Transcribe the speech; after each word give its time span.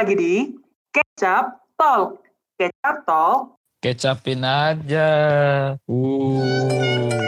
lagi 0.00 0.16
di 0.16 0.34
Kecap 0.96 1.60
Talk. 1.76 2.24
Kecap 2.56 3.04
Talk. 3.04 3.60
Kecapin 3.84 4.40
aja. 4.40 5.08
Uh. 5.84 7.20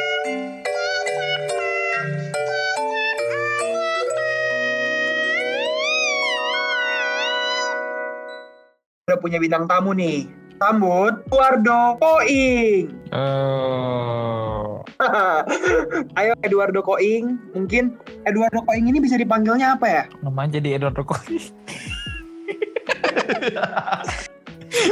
Udah 9.05 9.19
punya 9.21 9.37
bintang 9.37 9.69
tamu 9.69 9.93
nih. 9.93 10.25
Sambut 10.57 11.21
Eduardo 11.29 12.01
Koing. 12.01 12.89
Oh. 13.13 14.81
Ayo 16.17 16.33
Eduardo 16.41 16.81
Koing. 16.81 17.37
Mungkin 17.53 18.01
Eduardo 18.25 18.65
Koing 18.65 18.89
ini 18.89 18.97
bisa 18.97 19.21
dipanggilnya 19.21 19.77
apa 19.77 19.85
ya? 19.93 20.03
Namanya 20.25 20.57
jadi 20.57 20.81
Eduardo 20.81 21.05
Koi. 21.05 21.37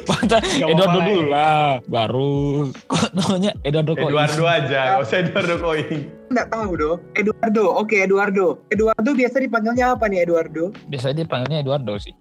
Mata 0.05 0.39
Eduardo 0.45 0.85
apa-apa 0.85 1.09
dulu 1.09 1.23
lah. 1.33 1.81
Baru 1.89 2.69
kok 2.85 3.11
namanya 3.17 3.51
Eduardo 3.65 3.97
Koi. 3.97 4.13
Eduardo 4.13 4.45
aja, 4.45 4.81
gak 4.95 5.01
usah 5.03 5.17
Eduardo 5.25 5.57
Koing. 5.57 6.01
Nggak 6.31 6.47
tahu 6.53 6.71
dong. 6.77 6.99
Eduardo. 7.17 7.65
Oke 7.81 7.97
Eduardo. 8.05 8.47
Eduardo 8.69 9.11
biasa 9.17 9.41
dipanggilnya 9.41 9.97
apa 9.97 10.05
nih 10.07 10.29
Eduardo? 10.29 10.71
Biasanya 10.93 11.25
dipanggilnya 11.25 11.59
Eduardo 11.65 11.95
sih. 11.97 12.15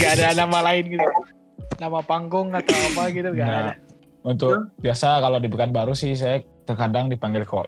Gak 0.00 0.18
ada 0.18 0.32
nama 0.46 0.58
lain 0.72 0.96
gitu. 0.96 1.08
Nama 1.76 2.00
panggung 2.06 2.54
atau 2.54 2.74
apa 2.94 3.02
gitu 3.12 3.28
gak 3.34 3.44
ada. 3.44 3.60
Nah, 3.60 3.76
untuk 4.24 4.72
biasa 4.80 5.20
kalau 5.20 5.36
di 5.36 5.48
Pekanbaru 5.52 5.92
sih 5.92 6.16
saya 6.16 6.40
terkadang 6.64 7.12
dipanggil. 7.12 7.44
Oh, 7.44 7.66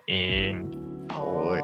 Oh. 1.13 1.55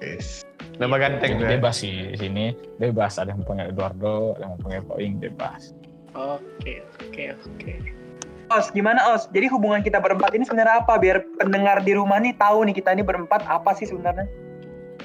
Yes. 0.00 0.46
Nama 0.76 0.94
ganteng 1.00 1.30
Jadi 1.32 1.40
tuh 1.40 1.46
ya. 1.48 1.52
bebas 1.56 1.74
sih 1.80 1.94
di 2.12 2.18
sini. 2.20 2.44
Bebas 2.76 3.16
ada 3.16 3.32
yang 3.32 3.40
panggil 3.48 3.72
Eduardo, 3.72 4.36
ada 4.36 4.44
yang 4.52 4.56
panggil 4.60 4.82
Koing 4.84 5.14
bebas. 5.16 5.72
Oke, 6.12 6.84
oke, 7.00 7.24
oke. 7.32 7.72
Os, 8.52 8.70
gimana 8.70 9.00
Os? 9.16 9.26
Jadi 9.32 9.48
hubungan 9.50 9.80
kita 9.80 9.98
berempat 9.98 10.36
ini 10.36 10.44
sebenarnya 10.44 10.84
apa? 10.84 11.00
Biar 11.00 11.24
pendengar 11.40 11.80
di 11.80 11.96
rumah 11.96 12.20
nih 12.20 12.36
tahu 12.36 12.68
nih 12.68 12.76
kita 12.76 12.92
ini 12.92 13.02
berempat 13.02 13.42
apa 13.48 13.72
sih 13.72 13.88
sebenarnya? 13.88 14.28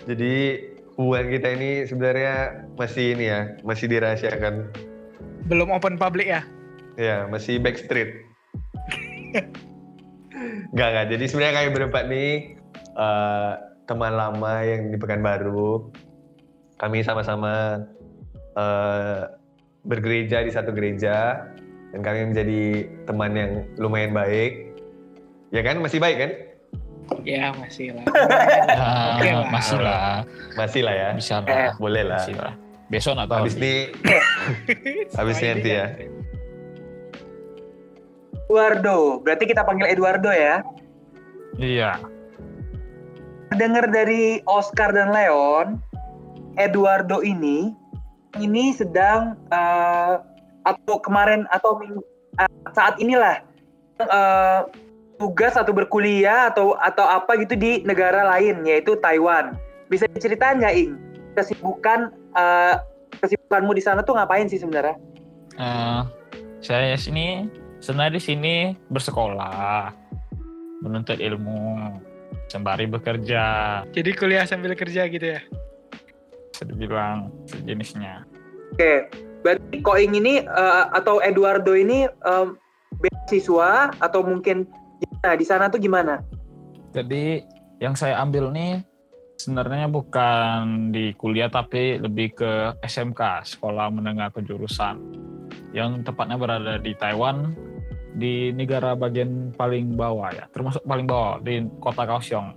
Jadi 0.05 0.59
hubungan 0.99 1.31
kita 1.31 1.47
ini 1.55 1.87
sebenarnya 1.87 2.67
masih 2.75 3.15
ini 3.15 3.25
ya, 3.31 3.41
masih 3.63 3.87
dirahasiakan. 3.87 4.69
Belum 5.47 5.71
open 5.71 5.95
public 5.95 6.27
ya? 6.29 6.43
Ya, 6.99 7.25
masih 7.31 7.57
backstreet. 7.63 8.11
Gak, 10.71 10.89
gak. 10.95 11.05
Jadi 11.11 11.27
sebenarnya 11.27 11.55
kami 11.61 11.69
berempat 11.75 12.03
nih 12.07 12.55
eh, 12.97 13.53
teman 13.85 14.13
lama 14.13 14.53
yang 14.61 14.89
di 14.89 14.97
Pekanbaru. 14.97 15.89
Kami 16.77 17.05
sama-sama 17.05 17.85
eh, 18.57 19.21
bergereja 19.83 20.41
di 20.41 20.51
satu 20.53 20.73
gereja 20.73 21.45
dan 21.91 21.99
kami 22.01 22.33
menjadi 22.33 22.63
teman 23.05 23.31
yang 23.33 23.51
lumayan 23.77 24.13
baik. 24.13 24.73
Ya 25.51 25.61
kan, 25.61 25.83
masih 25.83 25.99
baik 25.99 26.17
kan? 26.17 26.31
Ya 27.27 27.51
masih 27.53 27.91
lah. 27.91 28.05
Ya, 28.71 29.11
Oke 29.19 29.29
lah. 29.29 29.45
masih 29.51 29.79
lah. 29.83 30.11
Masih 30.55 30.81
lah 30.81 30.95
ya. 30.95 31.09
Bisa 31.11 31.35
Eh, 31.43 31.51
lah. 31.51 31.73
Boleh 31.75 32.03
lah. 32.07 32.23
Masih 32.23 32.35
lah. 32.39 32.53
Besok 32.87 33.13
tahu. 33.19 33.35
Habis 33.43 33.55
ini 33.59 33.73
habis 35.19 35.35
ini 35.39 35.47
nanti 35.51 35.69
ya. 35.71 35.85
Eduardo. 38.47 39.23
Berarti 39.23 39.43
kita 39.47 39.63
panggil 39.63 39.87
Eduardo 39.91 40.31
ya. 40.31 40.59
Iya. 41.55 41.99
Dengar 43.51 43.91
dari 43.91 44.39
Oscar 44.47 44.95
dan 44.95 45.11
Leon, 45.11 45.75
Eduardo 46.55 47.19
ini 47.19 47.75
ini 48.39 48.71
sedang 48.71 49.35
eh, 49.51 50.15
atau 50.63 50.95
kemarin 51.03 51.43
atau 51.51 51.75
eh, 52.39 52.51
saat 52.71 52.95
inilah 52.95 53.43
eh, 53.99 54.61
tugas 55.19 55.59
atau 55.59 55.75
berkuliah 55.75 56.47
atau 56.47 56.79
atau 56.79 57.03
apa 57.03 57.35
gitu 57.43 57.59
di 57.59 57.83
negara 57.83 58.23
lain 58.23 58.63
yaitu 58.63 58.95
Taiwan. 59.03 59.59
Bisa 59.91 60.07
diceritain 60.15 60.63
nggak 60.63 60.75
Ing? 60.75 60.95
Kesibukan 61.35 62.15
eh, 62.39 62.75
kesibukanmu 63.19 63.75
di 63.75 63.83
sana 63.83 63.99
tuh 63.99 64.15
ngapain 64.15 64.47
sih 64.47 64.63
sebenarnya? 64.63 64.95
Eh, 65.59 66.01
saya 66.63 66.95
sini 66.95 67.51
sebenarnya 67.83 68.15
di 68.15 68.23
sini 68.23 68.53
bersekolah, 68.87 69.91
menuntut 70.85 71.19
ilmu, 71.19 71.99
sembari 72.51 72.83
bekerja, 72.83 73.43
Jadi 73.95 74.11
kuliah 74.11 74.43
sambil 74.43 74.75
kerja 74.75 75.07
gitu 75.07 75.23
ya? 75.23 75.39
bisa 76.51 76.67
dibilang 76.67 77.31
sejenisnya. 77.49 78.27
Oke, 78.75 79.09
berarti 79.41 79.81
Koing 79.81 80.13
ini 80.13 80.43
eh, 80.43 80.83
atau 80.93 81.17
Eduardo 81.23 81.73
ini 81.73 82.05
em, 82.05 82.47
beasiswa 83.01 83.95
atau 83.97 84.21
mungkin 84.21 84.69
gimana 85.01 85.33
di 85.33 85.45
sana 85.47 85.65
tuh 85.73 85.81
gimana? 85.81 86.21
Jadi 86.93 87.41
yang 87.81 87.97
saya 87.97 88.21
ambil 88.21 88.53
nih 88.53 88.85
sebenarnya 89.41 89.89
bukan 89.89 90.93
di 90.93 91.17
kuliah 91.17 91.49
tapi 91.49 91.97
lebih 91.97 92.37
ke 92.37 92.77
SMK, 92.85 93.47
Sekolah 93.57 93.89
Menengah 93.89 94.29
Kejurusan. 94.29 95.01
Yang 95.73 96.05
tepatnya 96.05 96.37
berada 96.37 96.77
di 96.77 96.93
Taiwan, 96.93 97.57
di 98.15 98.51
negara 98.51 98.95
bagian 98.97 99.55
paling 99.55 99.95
bawah 99.95 100.31
ya, 100.33 100.45
termasuk 100.51 100.83
paling 100.83 101.07
bawah 101.07 101.39
di 101.39 101.63
kota 101.79 102.03
Kaohsiung. 102.03 102.55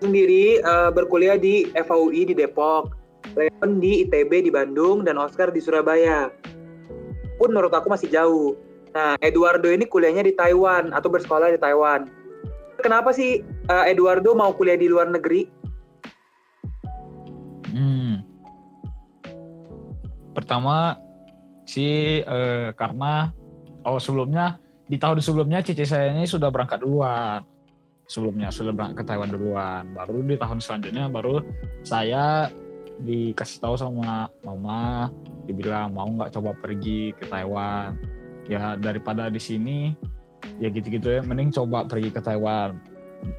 Sendiri 0.00 0.60
eh, 0.60 0.90
berkuliah 0.92 1.36
di 1.36 1.68
FAUI 1.72 2.28
di 2.28 2.34
Depok, 2.36 2.92
Leon 3.32 3.80
di 3.80 4.04
ITB 4.04 4.48
di 4.48 4.50
Bandung 4.52 5.04
dan 5.04 5.16
Oscar 5.16 5.48
di 5.48 5.60
Surabaya. 5.60 6.28
Pun 7.40 7.50
menurut 7.50 7.72
aku 7.72 7.88
masih 7.88 8.12
jauh. 8.12 8.52
Nah, 8.94 9.18
Eduardo 9.18 9.66
ini 9.66 9.90
kuliahnya 9.90 10.22
di 10.22 10.36
Taiwan 10.38 10.94
atau 10.94 11.10
bersekolah 11.10 11.50
di 11.50 11.58
Taiwan. 11.58 12.06
Kenapa 12.78 13.10
sih 13.16 13.42
eh, 13.42 13.84
Eduardo 13.88 14.36
mau 14.36 14.52
kuliah 14.54 14.76
di 14.76 14.86
luar 14.86 15.08
negeri? 15.10 15.48
Hmm. 17.74 18.22
Pertama 20.36 20.94
sih 21.66 22.22
eh, 22.22 22.68
karena 22.76 23.34
oh 23.84 24.00
sebelumnya 24.00 24.58
di 24.84 25.00
tahun 25.00 25.20
sebelumnya 25.20 25.64
cici 25.64 25.84
saya 25.88 26.12
ini 26.12 26.28
sudah 26.28 26.52
berangkat 26.52 26.84
duluan. 26.84 27.40
Sebelumnya 28.04 28.52
sudah 28.52 28.76
berangkat 28.76 29.00
ke 29.00 29.04
Taiwan 29.08 29.32
duluan. 29.32 29.84
Baru 29.96 30.20
di 30.20 30.36
tahun 30.36 30.60
selanjutnya 30.60 31.08
baru 31.08 31.40
saya 31.80 32.52
dikasih 33.00 33.58
tahu 33.64 33.74
sama 33.74 34.28
mama 34.44 35.08
dibilang 35.48 35.90
mau 35.90 36.06
nggak 36.06 36.30
coba 36.36 36.52
pergi 36.56 37.16
ke 37.16 37.24
Taiwan. 37.28 37.96
Ya 38.44 38.76
daripada 38.76 39.32
di 39.32 39.40
sini 39.40 39.96
ya 40.60 40.68
gitu-gitu 40.68 41.08
ya 41.08 41.20
mending 41.24 41.48
coba 41.48 41.88
pergi 41.88 42.12
ke 42.12 42.20
Taiwan 42.20 42.76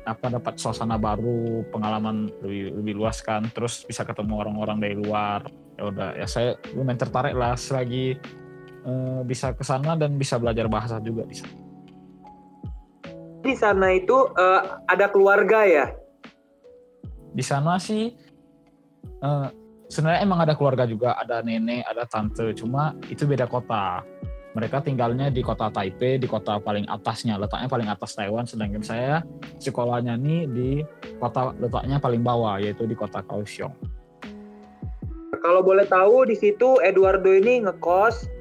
apa 0.06 0.34
dapat 0.34 0.58
suasana 0.58 0.98
baru, 0.98 1.62
pengalaman 1.70 2.34
lebih 2.42 2.74
lebih 2.82 2.94
luas 2.98 3.22
kan, 3.22 3.46
terus 3.54 3.86
bisa 3.86 4.02
ketemu 4.02 4.42
orang-orang 4.42 4.82
dari 4.82 4.96
luar. 4.98 5.46
Ya 5.78 5.84
udah, 5.92 6.10
ya 6.18 6.26
saya 6.26 6.50
lumayan 6.74 6.98
tertarik 6.98 7.36
lah 7.38 7.54
selagi 7.54 8.18
eh, 8.86 9.22
bisa 9.26 9.52
ke 9.58 9.66
sana 9.66 9.98
dan 9.98 10.16
bisa 10.16 10.38
belajar 10.38 10.70
bahasa 10.70 11.02
juga 11.02 11.26
di 11.26 11.36
sana. 11.36 11.58
Di 13.42 13.54
sana 13.58 13.88
itu 13.94 14.30
eh, 14.38 14.62
ada 14.86 15.06
keluarga 15.10 15.66
ya? 15.66 15.88
Di 17.36 17.44
sana 17.44 17.82
sih 17.82 18.14
eh, 19.22 19.48
sebenarnya 19.90 20.22
emang 20.24 20.40
ada 20.46 20.54
keluarga 20.58 20.86
juga, 20.86 21.18
ada 21.18 21.42
nenek, 21.42 21.86
ada 21.86 22.06
tante, 22.08 22.54
cuma 22.58 22.96
itu 23.10 23.26
beda 23.26 23.46
kota. 23.50 24.02
Mereka 24.56 24.88
tinggalnya 24.88 25.28
di 25.28 25.44
kota 25.44 25.68
Taipei, 25.68 26.16
di 26.16 26.32
kota 26.32 26.64
paling 26.64 26.88
atasnya, 26.88 27.36
letaknya 27.36 27.68
paling 27.68 27.92
atas 27.92 28.16
Taiwan, 28.16 28.48
sedangkan 28.48 28.80
saya 28.80 29.20
sekolahnya 29.60 30.16
nih 30.16 30.42
di 30.48 30.70
kota 31.20 31.52
letaknya 31.60 32.00
paling 32.00 32.24
bawah, 32.24 32.56
yaitu 32.64 32.88
di 32.88 32.96
kota 32.96 33.20
Kaohsiung. 33.20 33.76
Kalau 35.44 35.60
boleh 35.60 35.84
tahu 35.84 36.24
di 36.32 36.40
situ 36.40 36.80
Eduardo 36.80 37.28
ini 37.36 37.68
ngekos 37.68 38.32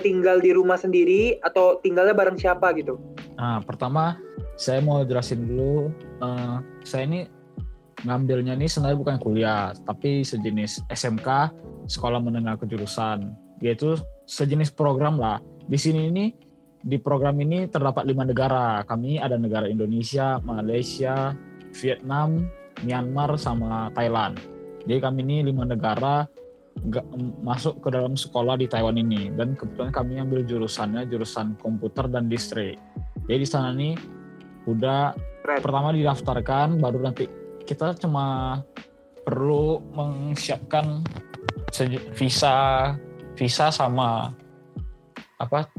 tinggal 0.00 0.40
di 0.40 0.50
rumah 0.56 0.80
sendiri 0.80 1.38
atau 1.44 1.78
tinggalnya 1.84 2.16
bareng 2.16 2.40
siapa 2.40 2.72
gitu? 2.74 2.96
Nah, 3.36 3.60
pertama 3.62 4.16
saya 4.56 4.80
mau 4.80 5.04
jelasin 5.04 5.46
dulu, 5.46 5.92
eh, 6.20 6.56
saya 6.84 7.04
ini 7.06 7.20
ngambilnya 8.04 8.56
ini 8.56 8.66
sebenarnya 8.66 8.98
bukan 8.98 9.16
kuliah, 9.20 9.76
tapi 9.84 10.24
sejenis 10.24 10.88
SMK, 10.88 11.52
Sekolah 11.88 12.20
Menengah 12.20 12.56
Kejurusan, 12.56 13.36
yaitu 13.60 13.96
sejenis 14.24 14.72
program 14.72 15.20
lah. 15.20 15.40
Di 15.68 15.76
sini 15.76 16.08
ini 16.08 16.32
di 16.80 16.96
program 16.96 17.36
ini 17.40 17.68
terdapat 17.68 18.08
lima 18.08 18.24
negara. 18.24 18.80
Kami 18.88 19.20
ada 19.20 19.36
negara 19.36 19.68
Indonesia, 19.68 20.40
Malaysia, 20.40 21.36
Vietnam, 21.76 22.48
Myanmar, 22.80 23.36
sama 23.36 23.92
Thailand. 23.92 24.40
Jadi 24.88 24.98
kami 25.00 25.20
ini 25.28 25.52
lima 25.52 25.68
negara 25.68 26.24
ga- 26.88 27.06
masuk 27.44 27.84
ke 27.84 27.88
dalam 27.92 28.16
sekolah 28.16 28.56
di 28.56 28.66
Taiwan 28.70 28.96
ini. 28.96 29.28
Dan 29.34 29.58
kebetulan 29.58 29.92
kami 29.92 30.22
ambil 30.22 30.40
jurusannya 30.46 31.04
jurusan 31.10 31.58
komputer 31.60 32.08
dan 32.08 32.32
listrik. 32.32 32.80
Jadi 33.28 33.38
di 33.38 33.48
sana 33.48 33.74
nih 33.76 33.94
udah 34.64 35.12
Keren. 35.44 35.60
pertama 35.60 35.92
didaftarkan 35.92 36.80
baru 36.80 37.00
nanti 37.04 37.24
kita 37.64 37.96
cuma 37.96 38.58
perlu 39.24 39.78
menyiapkan 39.92 41.04
visa 42.16 42.54
visa 43.38 43.66
sama 43.70 44.34
apa 45.40 45.70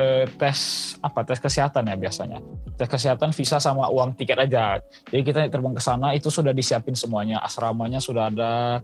eh, 0.00 0.26
tes 0.38 0.58
apa 1.04 1.20
tes 1.26 1.38
kesehatan 1.38 1.92
ya 1.92 1.96
biasanya. 1.98 2.38
Tes 2.74 2.88
kesehatan 2.88 3.36
visa 3.36 3.60
sama 3.60 3.86
uang 3.92 4.16
tiket 4.16 4.48
aja. 4.48 4.80
Jadi 5.12 5.22
kita 5.22 5.40
terbang 5.52 5.76
ke 5.76 5.82
sana 5.82 6.16
itu 6.16 6.32
sudah 6.32 6.56
disiapin 6.56 6.96
semuanya. 6.96 7.42
Asramanya 7.44 8.00
sudah 8.00 8.32
ada 8.32 8.80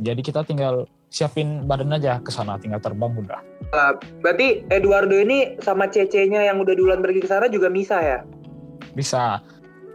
jadi 0.00 0.20
kita 0.20 0.44
tinggal 0.44 0.88
siapin 1.08 1.64
badan 1.64 1.94
aja 1.96 2.20
ke 2.20 2.28
sana 2.28 2.60
tinggal 2.60 2.82
terbang 2.82 3.14
udah. 3.16 3.40
Berarti 4.20 4.66
Eduardo 4.68 5.16
ini 5.16 5.56
sama 5.62 5.88
Cece-nya 5.88 6.44
yang 6.44 6.60
udah 6.60 6.74
duluan 6.76 7.00
pergi 7.00 7.24
ke 7.24 7.28
sana 7.30 7.46
juga 7.48 7.72
bisa 7.72 7.98
ya? 8.02 8.20
bisa. 8.96 9.44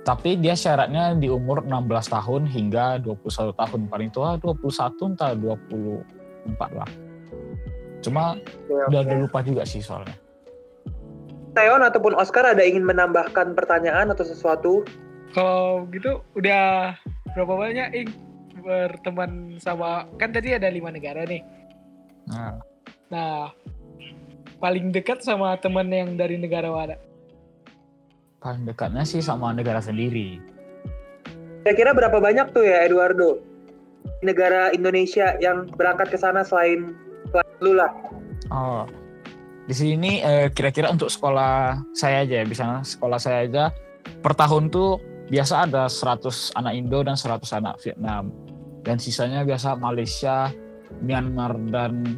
Tapi 0.01 0.37
dia 0.37 0.57
syaratnya 0.57 1.13
di 1.17 1.29
umur 1.29 1.65
16 1.65 1.89
tahun 2.09 2.41
hingga 2.49 3.01
21 3.05 3.53
tahun. 3.53 3.79
Paling 3.89 4.09
tua 4.13 4.37
21 4.37 5.13
entah 5.13 5.33
24 5.37 6.77
lah. 6.77 6.89
Cuma 8.01 8.37
udah 8.69 9.01
udah 9.05 9.17
lupa 9.17 9.45
juga 9.45 9.65
sih 9.65 9.81
soalnya. 9.81 10.17
Teon 11.53 11.83
ataupun 11.85 12.17
Oscar 12.17 12.55
ada 12.55 12.63
ingin 12.65 12.81
menambahkan 12.81 13.53
pertanyaan 13.53 14.09
atau 14.09 14.25
sesuatu? 14.25 14.81
Kalau 15.37 15.85
gitu 15.93 16.25
udah 16.33 16.97
berapa 17.37 17.53
banyak 17.53 17.87
ing 17.93 18.09
berteman 18.61 19.57
sama 19.57 20.05
kan 20.15 20.31
tadi 20.31 20.53
ada 20.55 20.69
lima 20.69 20.93
negara 20.93 21.25
nih. 21.25 21.41
nah, 22.29 22.61
Nah 23.11 23.51
paling 24.61 24.93
dekat 24.93 25.25
sama 25.25 25.57
teman 25.57 25.89
yang 25.89 26.13
dari 26.15 26.37
negara 26.37 26.69
mana? 26.69 26.95
paling 28.41 28.65
dekatnya 28.65 29.05
sih 29.05 29.21
sama 29.21 29.53
negara 29.53 29.77
sendiri 29.81 30.41
Kira-kira 31.61 31.93
berapa 31.93 32.17
banyak 32.17 32.57
tuh 32.57 32.65
ya 32.65 32.89
Eduardo? 32.89 33.37
Negara 34.25 34.73
Indonesia 34.73 35.37
yang 35.37 35.69
berangkat 35.77 36.09
ke 36.09 36.17
sana 36.17 36.41
selain, 36.41 36.97
selain 37.29 37.53
lu 37.61 37.77
lah. 37.77 37.93
Oh, 38.49 38.89
di 39.69 39.75
sini 39.77 40.25
eh, 40.25 40.49
kira-kira 40.49 40.89
untuk 40.89 41.13
sekolah 41.13 41.77
saya 41.93 42.25
aja 42.25 42.41
ya, 42.41 42.45
misalnya 42.49 42.81
sekolah 42.81 43.19
saya 43.21 43.45
aja 43.45 43.63
per 44.25 44.33
tahun 44.33 44.73
tuh 44.73 44.97
biasa 45.29 45.69
ada 45.69 45.85
100 45.85 46.57
anak 46.57 46.73
Indo 46.73 47.05
dan 47.05 47.13
100 47.13 47.45
anak 47.61 47.77
Vietnam. 47.85 48.33
Dan 48.81 48.97
sisanya 48.97 49.45
biasa 49.45 49.77
Malaysia, 49.77 50.49
Myanmar 51.05 51.57
dan 51.69 52.17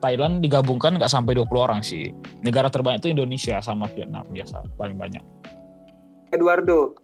Thailand 0.00 0.40
digabungkan 0.40 0.96
nggak 0.96 1.12
sampai 1.12 1.36
20 1.36 1.48
orang 1.60 1.80
sih. 1.84 2.12
Negara 2.40 2.72
terbanyak 2.72 3.04
itu 3.04 3.12
Indonesia 3.12 3.60
sama 3.60 3.88
Vietnam 3.92 4.24
biasa 4.32 4.64
paling 4.80 4.96
banyak. 4.96 5.24
Eduardo, 6.32 6.96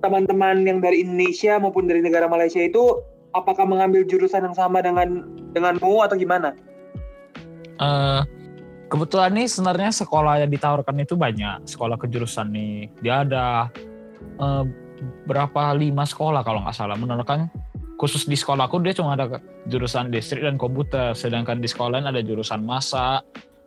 teman-teman 0.00 0.64
yang 0.64 0.78
dari 0.80 1.04
Indonesia 1.04 1.60
maupun 1.60 1.86
dari 1.86 2.00
negara 2.00 2.26
Malaysia 2.30 2.62
itu 2.62 3.02
apakah 3.36 3.64
mengambil 3.68 4.04
jurusan 4.08 4.44
yang 4.44 4.56
sama 4.56 4.80
dengan 4.80 5.24
denganmu 5.52 6.04
atau 6.04 6.16
gimana? 6.16 6.56
Eh, 7.82 8.22
kebetulan 8.92 9.32
nih 9.34 9.48
sebenarnya 9.48 9.90
sekolah 9.90 10.44
yang 10.44 10.50
ditawarkan 10.52 10.96
itu 11.02 11.16
banyak 11.16 11.64
sekolah 11.64 11.96
kejurusan 11.96 12.52
nih 12.52 12.92
dia 13.00 13.24
ada 13.24 13.72
eh, 14.38 14.64
berapa 15.26 15.74
lima 15.74 16.06
sekolah 16.06 16.42
kalau 16.46 16.62
nggak 16.62 16.76
salah. 16.76 16.96
Menerapkan 16.98 17.50
khusus 17.98 18.26
di 18.26 18.34
sekolahku 18.34 18.82
dia 18.82 18.96
cuma 18.96 19.14
ada 19.14 19.38
jurusan 19.70 20.10
listrik 20.10 20.42
dan 20.42 20.58
komputer. 20.58 21.14
Sedangkan 21.14 21.58
di 21.58 21.68
sekolah 21.70 21.98
lain 21.98 22.06
ada 22.10 22.20
jurusan 22.22 22.62
masak 22.62 23.22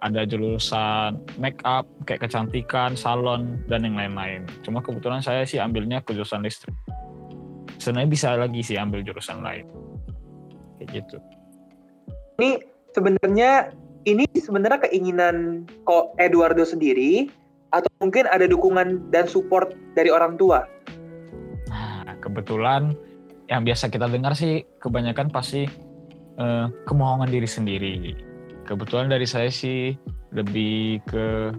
ada 0.05 0.21
jurusan 0.27 1.17
make 1.41 1.57
up 1.65 1.89
kayak 2.05 2.29
kecantikan 2.29 2.93
salon 2.93 3.57
dan 3.65 3.81
yang 3.81 3.97
lain-lain. 3.97 4.45
Cuma 4.61 4.83
kebetulan 4.85 5.25
saya 5.25 5.41
sih 5.49 5.57
ambilnya 5.57 6.05
ke 6.05 6.13
jurusan 6.13 6.45
listrik. 6.45 6.77
Sebenarnya 7.81 8.09
bisa 8.09 8.29
lagi 8.37 8.61
sih 8.61 8.77
ambil 8.77 9.01
jurusan 9.01 9.41
lain. 9.41 9.65
Kayak 10.77 10.89
gitu. 11.01 11.17
Ini 12.37 12.49
sebenarnya 12.93 13.51
ini 14.05 14.29
sebenarnya 14.37 14.85
keinginan 14.85 15.65
kok 15.87 16.13
Eduardo 16.21 16.61
sendiri 16.61 17.31
atau 17.73 17.89
mungkin 17.97 18.29
ada 18.29 18.45
dukungan 18.45 19.09
dan 19.09 19.25
support 19.25 19.73
dari 19.97 20.13
orang 20.13 20.37
tua? 20.37 20.69
Nah, 22.15 22.23
kebetulan 22.23 22.95
yang 23.51 23.67
biasa 23.67 23.91
kita 23.91 24.07
dengar 24.07 24.31
sih 24.39 24.63
kebanyakan 24.79 25.27
pasti 25.27 25.67
eh, 26.39 26.65
kemauan 26.87 27.27
diri 27.27 27.43
sendiri. 27.43 28.15
Kebetulan 28.63 29.11
dari 29.11 29.27
saya 29.27 29.51
sih 29.51 29.91
lebih 30.31 31.03
ke 31.03 31.51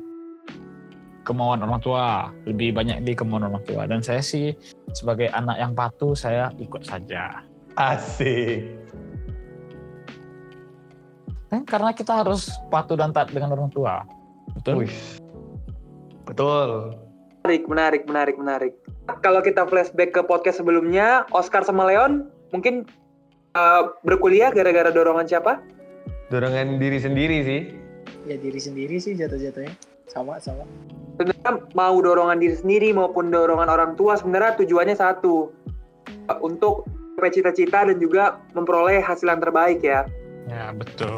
kemauan 1.29 1.61
orang 1.61 1.77
tua, 1.85 2.33
lebih 2.49 2.73
banyak 2.73 3.05
di 3.05 3.13
kemauan 3.13 3.53
orang 3.53 3.63
tua. 3.69 3.85
Dan 3.85 4.01
saya 4.01 4.25
sih 4.25 4.57
sebagai 4.97 5.29
anak 5.29 5.61
yang 5.61 5.77
patuh, 5.77 6.17
saya 6.17 6.49
ikut 6.57 6.89
saja. 6.89 7.45
Asik. 7.77 8.65
Kan 11.53 11.69
karena 11.69 11.93
kita 11.93 12.25
harus 12.25 12.49
patuh 12.73 12.97
dan 12.97 13.13
taat 13.13 13.29
dengan 13.29 13.53
orang 13.53 13.69
tua. 13.69 14.09
Betul? 14.57 14.89
Wih. 14.89 14.97
Betul. 16.25 16.97
Menarik, 17.47 17.71
menarik, 17.71 18.03
menarik, 18.11 18.37
menarik. 18.43 18.75
Kalau 19.23 19.39
kita 19.39 19.71
flashback 19.71 20.11
ke 20.11 20.27
podcast 20.27 20.59
sebelumnya, 20.59 21.23
Oscar 21.31 21.63
sama 21.63 21.87
Leon 21.87 22.27
mungkin 22.51 22.83
eh, 23.55 23.83
berkuliah 24.03 24.51
gara-gara 24.51 24.91
dorongan 24.91 25.31
siapa? 25.31 25.63
Dorongan 26.35 26.83
diri 26.83 26.99
sendiri 26.99 27.39
sih. 27.47 27.61
Ya 28.27 28.35
diri 28.35 28.59
sendiri 28.59 28.99
sih 28.99 29.15
jatuh-jatuhnya. 29.15 29.71
Sama 30.11 30.43
sama. 30.43 30.67
Sebenarnya 31.15 31.71
mau 31.79 31.95
dorongan 32.03 32.43
diri 32.43 32.59
sendiri 32.59 32.91
maupun 32.91 33.31
dorongan 33.31 33.71
orang 33.71 33.95
tua 33.95 34.19
sebenarnya 34.19 34.59
tujuannya 34.67 34.99
satu 34.99 35.55
eh, 36.27 36.39
untuk 36.43 36.91
mencapai 37.15 37.31
cita-cita 37.31 37.87
dan 37.87 37.97
juga 38.03 38.43
memperoleh 38.59 38.99
hasil 39.07 39.31
yang 39.31 39.39
terbaik 39.39 39.87
ya. 39.87 40.03
Ya, 40.51 40.75
betul. 40.75 41.15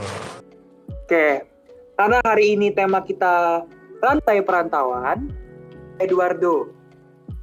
Oke, 1.09 1.49
karena 1.97 2.21
hari 2.21 2.53
ini 2.53 2.69
tema 2.77 3.01
kita 3.01 3.65
rantai 4.05 4.45
perantauan, 4.45 5.33
Eduardo. 5.99 6.71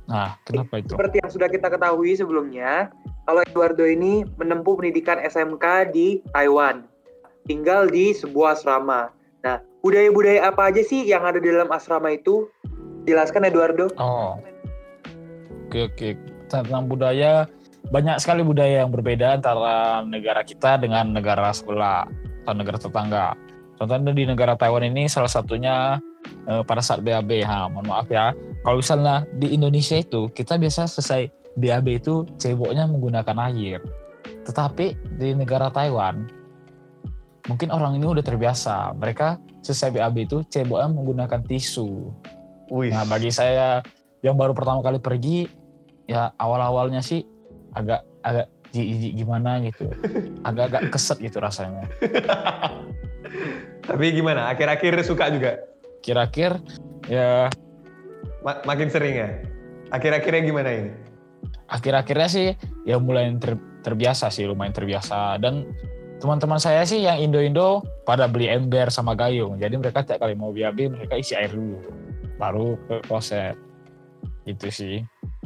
Nah, 0.05 0.37
kenapa 0.45 0.81
itu? 0.81 0.93
Seperti 0.93 1.17
yang 1.21 1.31
sudah 1.33 1.49
kita 1.49 1.67
ketahui 1.69 2.13
sebelumnya, 2.13 2.93
kalau 3.25 3.41
Eduardo 3.41 3.85
ini 3.89 4.21
menempuh 4.37 4.77
pendidikan 4.77 5.17
SMK 5.17 5.89
di 5.89 6.21
Taiwan, 6.29 6.85
tinggal 7.49 7.89
di 7.89 8.13
sebuah 8.13 8.53
asrama. 8.53 9.09
Nah, 9.41 9.61
budaya-budaya 9.81 10.49
apa 10.49 10.69
aja 10.69 10.81
sih 10.85 11.09
yang 11.09 11.25
ada 11.25 11.41
di 11.41 11.49
dalam 11.49 11.69
asrama 11.73 12.13
itu? 12.13 12.45
Jelaskan 13.09 13.49
Eduardo. 13.49 13.89
Oh, 13.97 14.37
oke 15.69 15.89
oke. 15.89 16.09
Tentang 16.49 16.85
budaya, 16.85 17.49
banyak 17.89 18.21
sekali 18.21 18.45
budaya 18.45 18.85
yang 18.85 18.93
berbeda 18.93 19.41
antara 19.41 20.05
negara 20.05 20.45
kita 20.45 20.77
dengan 20.77 21.13
negara 21.13 21.49
sebelah 21.49 22.05
atau 22.45 22.53
negara 22.53 22.77
tetangga. 22.77 23.27
Contohnya 23.75 24.13
di 24.13 24.23
negara 24.29 24.53
Taiwan 24.53 24.85
ini 24.85 25.09
salah 25.09 25.29
satunya 25.29 25.97
eh, 26.25 26.63
pada 26.65 26.81
saat 26.81 27.01
BAB. 27.01 27.45
Ha, 27.45 27.69
mohon 27.69 27.87
maaf 27.87 28.07
ya. 28.09 28.33
Kalau 28.65 28.81
misalnya 28.81 29.25
di 29.37 29.53
Indonesia 29.53 29.97
itu 29.97 30.29
kita 30.33 30.57
biasa 30.57 30.89
selesai 30.89 31.29
BAB 31.55 31.87
itu 32.01 32.27
ceboknya 32.41 32.85
menggunakan 32.89 33.37
air. 33.51 33.79
Tetapi 34.45 35.17
di 35.17 35.33
negara 35.33 35.69
Taiwan 35.69 36.27
mungkin 37.45 37.69
orang 37.69 37.97
ini 37.97 38.05
udah 38.05 38.25
terbiasa. 38.25 38.93
Mereka 38.97 39.37
selesai 39.61 39.93
BAB 39.93 40.15
itu 40.25 40.37
ceboknya 40.49 40.89
menggunakan 40.91 41.41
tisu. 41.45 42.09
Wih. 42.73 42.89
Nah 42.89 43.05
bagi 43.05 43.29
saya 43.29 43.85
yang 44.25 44.37
baru 44.37 44.57
pertama 44.57 44.81
kali 44.81 44.97
pergi 44.97 45.45
ya 46.09 46.33
awal-awalnya 46.37 47.01
sih 47.01 47.21
agak 47.77 48.01
agak 48.25 48.49
jijik 48.73 49.13
gimana 49.15 49.63
gitu, 49.63 49.87
agak-agak 50.43 50.91
keset 50.91 51.17
gitu 51.23 51.39
rasanya. 51.39 51.87
Tapi 53.87 54.05
gimana? 54.11 54.51
Akhir-akhir 54.51 55.05
suka 55.05 55.31
juga? 55.31 55.61
Kira-kira 56.05 56.61
ya 57.09 57.49
Ma- 58.45 58.61
makin 58.61 58.93
sering 58.93 59.17
ya? 59.17 59.29
Akhir-akhirnya 59.89 60.41
gimana 60.45 60.69
ini? 60.69 60.91
akhir-akhirnya 61.65 62.29
sih 62.29 62.47
ya 62.85 63.01
mulai 63.01 63.33
ter- 63.41 63.57
terbiasa 63.81 64.29
sih 64.29 64.45
lumayan 64.45 64.73
terbiasa 64.73 65.41
dan 65.41 65.65
teman-teman 66.21 66.61
saya 66.61 66.85
sih 66.85 67.01
yang 67.01 67.17
Indo-Indo 67.17 67.81
pada 68.05 68.29
beli 68.29 68.49
ember 68.49 68.93
sama 68.93 69.17
gayung 69.17 69.57
jadi 69.57 69.73
mereka 69.73 70.05
tiap 70.05 70.21
kali 70.21 70.37
mau 70.37 70.53
BAB 70.53 70.93
mereka 70.93 71.17
isi 71.17 71.33
air 71.33 71.49
dulu 71.49 71.81
baru 72.37 72.77
ke 72.85 72.95
kloset 73.09 73.57
itu 74.45 74.69
sih 74.69 74.97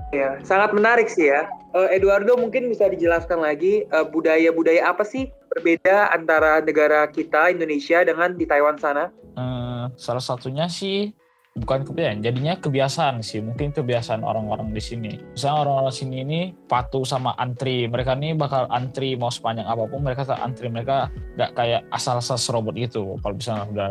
Ya, 0.10 0.42
sangat 0.42 0.74
menarik 0.74 1.06
sih 1.06 1.30
ya. 1.30 1.46
Eh, 1.78 2.02
Eduardo 2.02 2.34
mungkin 2.34 2.66
bisa 2.66 2.90
dijelaskan 2.90 3.46
lagi 3.46 3.86
eh, 3.86 4.06
budaya-budaya 4.10 4.90
apa 4.90 5.06
sih 5.06 5.30
berbeda 5.60 6.16
antara 6.16 6.64
negara 6.64 7.04
kita 7.12 7.52
Indonesia 7.52 8.00
dengan 8.08 8.32
di 8.32 8.48
Taiwan 8.48 8.80
sana? 8.80 9.12
Eh, 9.36 9.86
salah 10.00 10.24
satunya 10.24 10.72
sih 10.72 11.12
bukan 11.60 11.84
kebiasaan, 11.84 12.24
jadinya 12.24 12.56
kebiasaan 12.56 13.20
sih. 13.20 13.44
Mungkin 13.44 13.76
kebiasaan 13.76 14.24
orang-orang 14.24 14.72
di 14.72 14.80
sini. 14.80 15.20
Misalnya 15.36 15.68
orang-orang 15.68 15.92
sini 15.92 16.16
ini 16.24 16.40
patuh 16.72 17.04
sama 17.04 17.36
antri. 17.36 17.84
Mereka 17.92 18.16
nih 18.16 18.40
bakal 18.40 18.72
antri 18.72 19.20
mau 19.20 19.28
sepanjang 19.28 19.68
apa 19.68 19.84
pun 19.92 20.00
mereka 20.00 20.24
tak 20.24 20.40
antri. 20.40 20.72
Mereka 20.72 21.12
nggak 21.36 21.52
kayak 21.60 21.84
asal-asal 21.92 22.40
serobot 22.40 22.80
gitu. 22.80 23.20
Kalau 23.20 23.36
misalnya 23.36 23.68
udah 23.68 23.90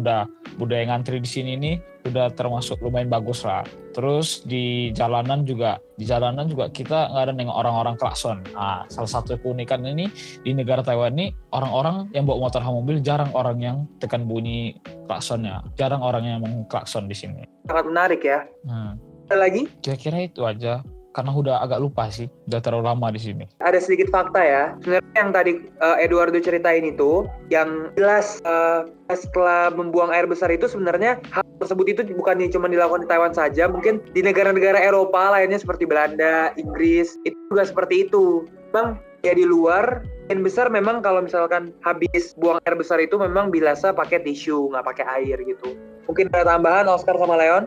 udah 0.00 0.20
budaya 0.56 0.88
ngantri 0.88 1.20
di 1.20 1.28
sini 1.28 1.50
ini 1.60 1.72
sudah 2.08 2.32
termasuk 2.32 2.80
lumayan 2.80 3.12
bagus 3.12 3.44
lah. 3.44 3.62
Terus 3.92 4.42
di 4.46 4.90
jalanan 4.96 5.44
juga, 5.44 5.76
di 5.94 6.08
jalanan 6.08 6.48
juga 6.48 6.70
kita 6.72 7.12
nggak 7.12 7.24
ada 7.28 7.32
nengok 7.34 7.56
orang-orang 7.56 7.94
klakson. 8.00 8.40
Nah, 8.56 8.88
salah 8.88 9.10
satu 9.10 9.36
keunikan 9.38 9.84
ini 9.84 10.08
di 10.42 10.56
negara 10.56 10.80
Taiwan 10.80 11.14
ini 11.18 11.34
orang-orang 11.52 12.08
yang 12.16 12.24
bawa 12.24 12.48
motor 12.48 12.64
sama 12.64 12.78
mobil 12.80 13.02
jarang 13.04 13.30
orang 13.36 13.58
yang 13.60 13.76
tekan 14.00 14.24
bunyi 14.24 14.78
klaksonnya, 15.06 15.64
jarang 15.76 16.00
orang 16.00 16.24
yang 16.24 16.38
mengklakson 16.40 17.06
di 17.10 17.16
sini. 17.16 17.42
Sangat 17.68 17.84
menarik 17.90 18.20
ya. 18.24 18.44
Hmm. 18.64 18.96
Ada 19.28 19.36
lagi? 19.44 19.68
Kira-kira 19.84 20.24
itu 20.24 20.40
aja, 20.48 20.80
karena 21.16 21.32
udah 21.34 21.56
agak 21.64 21.80
lupa 21.82 22.06
sih, 22.12 22.28
udah 22.46 22.60
terlalu 22.60 22.84
lama 22.88 23.08
di 23.10 23.20
sini. 23.20 23.44
Ada 23.64 23.80
sedikit 23.82 24.12
fakta 24.12 24.40
ya. 24.40 24.64
Sebenarnya 24.84 25.14
yang 25.16 25.30
tadi 25.34 25.52
uh, 25.80 25.96
Eduardo 25.98 26.38
ceritain 26.38 26.84
itu, 26.84 27.26
yang 27.48 27.90
jelas 27.96 28.38
uh, 28.44 28.86
setelah 29.10 29.72
membuang 29.72 30.12
air 30.12 30.28
besar 30.28 30.52
itu 30.52 30.68
sebenarnya 30.68 31.18
hal 31.32 31.44
tersebut 31.58 31.86
itu 31.90 32.00
bukan 32.14 32.44
cuma 32.52 32.68
dilakukan 32.70 33.04
di 33.04 33.10
Taiwan 33.10 33.34
saja, 33.34 33.66
mungkin 33.66 34.04
di 34.12 34.20
negara-negara 34.20 34.78
Eropa 34.78 35.32
lainnya 35.32 35.58
seperti 35.58 35.88
Belanda, 35.88 36.52
Inggris, 36.60 37.16
itu 37.24 37.36
juga 37.50 37.66
seperti 37.66 38.06
itu. 38.06 38.44
Bang, 38.68 39.00
ya 39.24 39.32
di 39.32 39.48
luar 39.48 40.04
air 40.28 40.40
besar 40.44 40.68
memang 40.68 41.00
kalau 41.00 41.24
misalkan 41.24 41.72
habis 41.80 42.36
buang 42.36 42.60
air 42.68 42.76
besar 42.76 43.00
itu 43.00 43.16
memang 43.16 43.48
biasa 43.48 43.96
pakai 43.96 44.20
tisu, 44.20 44.68
nggak 44.70 44.84
pakai 44.84 45.04
air 45.20 45.40
gitu. 45.40 45.72
Mungkin 46.04 46.28
ada 46.36 46.56
tambahan 46.56 46.84
Oscar 46.84 47.16
sama 47.16 47.40
Leon? 47.40 47.64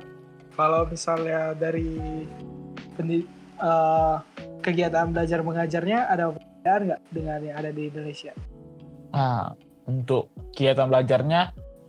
Kalau 0.53 0.85
misalnya 0.85 1.57
dari 1.57 1.97
pendi- 2.95 3.29
eh, 3.61 4.15
kegiatan 4.61 5.09
belajar 5.09 5.39
mengajarnya 5.41 6.09
ada 6.09 6.31
perbedaan 6.33 6.81
nggak 6.91 7.01
dengan 7.09 7.39
yang 7.41 7.55
ada 7.57 7.69
di 7.73 7.83
Indonesia? 7.89 8.33
Nah, 9.11 9.53
untuk 9.89 10.31
kegiatan 10.55 10.87
belajarnya 10.87 11.41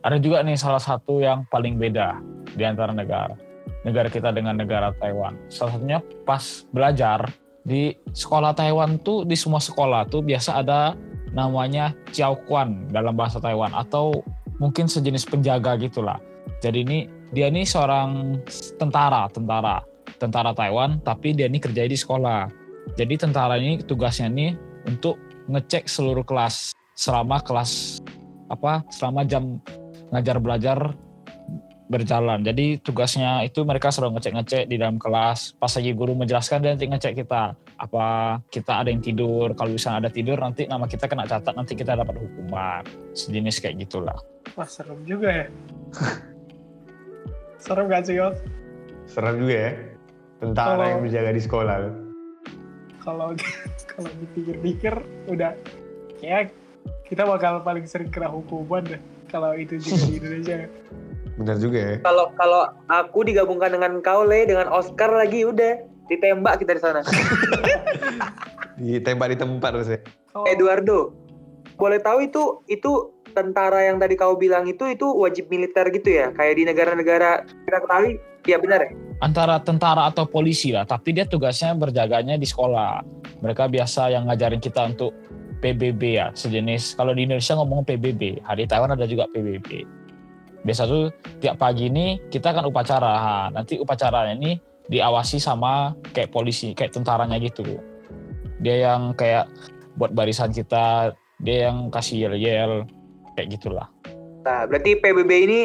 ada 0.03 0.17
juga 0.19 0.43
nih 0.43 0.59
salah 0.59 0.83
satu 0.83 1.23
yang 1.23 1.47
paling 1.47 1.79
beda 1.79 2.19
di 2.59 2.65
antara 2.67 2.91
negara. 2.91 3.39
Negara 3.87 4.11
kita 4.11 4.35
dengan 4.35 4.59
negara 4.59 4.91
Taiwan. 4.99 5.39
Salah 5.51 5.79
satunya 5.79 5.99
pas 6.27 6.67
belajar 6.71 7.31
di 7.63 7.95
sekolah 8.11 8.55
Taiwan 8.59 8.99
tuh 8.99 9.23
di 9.23 9.39
semua 9.39 9.63
sekolah 9.63 10.11
tuh 10.11 10.23
biasa 10.23 10.63
ada 10.63 10.99
namanya 11.33 11.95
Quan 12.47 12.91
dalam 12.91 13.15
bahasa 13.15 13.39
Taiwan 13.39 13.73
atau 13.73 14.23
mungkin 14.59 14.91
sejenis 14.91 15.27
penjaga 15.27 15.79
gitulah. 15.79 16.19
Jadi 16.63 16.79
ini 16.87 16.99
dia 17.33 17.49
ini 17.49 17.67
seorang 17.67 18.39
tentara, 18.77 19.27
tentara, 19.31 19.83
tentara 20.23 20.55
Taiwan 20.55 21.03
tapi 21.03 21.35
dia 21.35 21.51
ini 21.51 21.59
kerja 21.59 21.83
di 21.83 21.99
sekolah. 21.99 22.47
Jadi 22.95 23.15
tentara 23.19 23.59
ini 23.59 23.83
tugasnya 23.83 24.31
nih 24.31 24.55
untuk 24.87 25.19
ngecek 25.51 25.91
seluruh 25.91 26.23
kelas 26.23 26.71
selama 26.95 27.43
kelas 27.43 27.99
apa 28.47 28.87
selama 28.95 29.27
jam 29.27 29.59
ngajar 30.15 30.39
belajar 30.39 30.79
berjalan. 31.93 32.41
Jadi 32.41 32.81
tugasnya 32.81 33.45
itu 33.45 33.61
mereka 33.69 33.93
selalu 33.93 34.17
ngecek-ngecek 34.17 34.65
di 34.65 34.81
dalam 34.81 34.97
kelas. 34.97 35.53
Pas 35.61 35.69
lagi 35.77 35.93
guru 35.93 36.17
menjelaskan 36.17 36.65
dia 36.65 36.73
nanti 36.73 36.89
ngecek 36.89 37.13
kita 37.21 37.53
apa 37.77 38.07
kita 38.49 38.81
ada 38.81 38.89
yang 38.89 39.05
tidur. 39.05 39.53
Kalau 39.53 39.77
misalnya 39.77 40.09
ada 40.09 40.11
tidur 40.11 40.41
nanti 40.41 40.65
nama 40.65 40.89
kita 40.89 41.05
kena 41.05 41.29
catat 41.29 41.53
nanti 41.53 41.77
kita 41.77 41.93
dapat 41.93 42.17
hukuman. 42.17 42.81
Sejenis 43.13 43.61
kayak 43.61 43.85
gitulah. 43.85 44.17
Wah 44.57 44.69
serem 44.69 45.05
juga 45.05 45.29
ya. 45.29 45.47
serem 47.65 47.85
gak 47.93 48.09
sih 48.09 48.17
Yos? 48.17 48.41
Serem 49.05 49.37
juga 49.37 49.57
ya. 49.69 49.73
Tentara 50.43 50.75
Kalau- 50.75 50.91
yang 50.91 51.01
menjaga 51.07 51.31
di 51.31 51.43
sekolah. 51.43 51.77
Kalau 52.99 53.31
kalau 53.95 54.11
dipikir-pikir 54.19 54.95
udah 55.31 55.55
ya 56.19 56.51
kita 57.07 57.23
bakal 57.23 57.63
paling 57.63 57.87
sering 57.87 58.11
kena 58.11 58.27
hukuman 58.27 58.83
deh 58.83 58.99
kalau 59.31 59.55
itu 59.55 59.79
juga 59.79 60.03
di 60.11 60.15
Indonesia. 60.19 60.67
Benar 61.39 61.57
juga 61.63 61.79
ya. 61.79 61.95
Kalau 62.03 62.35
kalau 62.35 62.63
aku 62.91 63.23
digabungkan 63.23 63.71
dengan 63.71 64.03
kau 64.03 64.27
Le, 64.27 64.45
dengan 64.45 64.67
Oscar 64.69 65.15
lagi 65.15 65.47
udah 65.47 65.79
ditembak 66.11 66.59
kita 66.61 66.77
di 66.77 66.83
sana. 66.83 67.01
Ditembak 68.83 69.33
di 69.33 69.39
tempat 69.39 69.71
terus 69.79 69.89
ya. 69.95 70.01
Kalau 70.35 70.45
Eduardo, 70.51 70.99
boleh 71.79 72.03
tahu 72.03 72.27
itu 72.27 72.43
itu 72.67 73.15
tentara 73.33 73.89
yang 73.89 73.97
tadi 73.97 74.19
kau 74.19 74.37
bilang 74.37 74.69
itu 74.69 74.91
itu 74.91 75.07
wajib 75.09 75.49
militer 75.49 75.89
gitu 75.89 76.11
ya? 76.11 76.35
Kayak 76.37 76.55
di 76.59 76.63
negara-negara 76.69 77.31
kita 77.49 77.79
ketahui, 77.81 78.21
ya 78.45 78.61
benar 78.61 78.81
ya? 78.85 78.91
Antara 79.23 79.63
tentara 79.63 80.11
atau 80.11 80.27
polisi 80.27 80.75
lah, 80.75 80.83
tapi 80.83 81.15
dia 81.15 81.23
tugasnya 81.23 81.79
berjaganya 81.79 82.35
di 82.35 82.43
sekolah. 82.43 83.07
Mereka 83.39 83.71
biasa 83.71 84.11
yang 84.11 84.27
ngajarin 84.27 84.59
kita 84.59 84.91
untuk 84.91 85.15
PBB 85.63 86.19
ya, 86.19 86.35
sejenis. 86.35 86.99
Kalau 86.99 87.15
di 87.15 87.31
Indonesia 87.31 87.55
ngomong 87.55 87.87
PBB, 87.87 88.43
hari 88.43 88.67
Taiwan 88.67 88.99
ada 88.99 89.07
juga 89.07 89.31
PBB. 89.31 89.87
Biasa 90.67 90.91
tuh 90.91 91.15
tiap 91.39 91.63
pagi 91.63 91.87
ini 91.87 92.19
kita 92.35 92.51
kan 92.51 92.67
upacara. 92.67 93.13
Ha, 93.15 93.35
nanti 93.55 93.79
upacaranya 93.79 94.35
ini 94.35 94.59
diawasi 94.91 95.39
sama 95.39 95.95
kayak 96.11 96.35
polisi, 96.35 96.75
kayak 96.75 96.91
tentaranya 96.91 97.39
gitu. 97.39 97.79
Dia 98.59 98.91
yang 98.91 99.15
kayak 99.15 99.47
buat 99.95 100.11
barisan 100.19 100.51
kita, 100.51 101.15
dia 101.39 101.71
yang 101.71 101.95
kasih 101.95 102.27
yel-yel, 102.27 102.91
kayak 103.39 103.55
gitulah. 103.55 103.87
Nah, 104.43 104.67
berarti 104.67 104.99
PBB 104.99 105.31
ini 105.47 105.61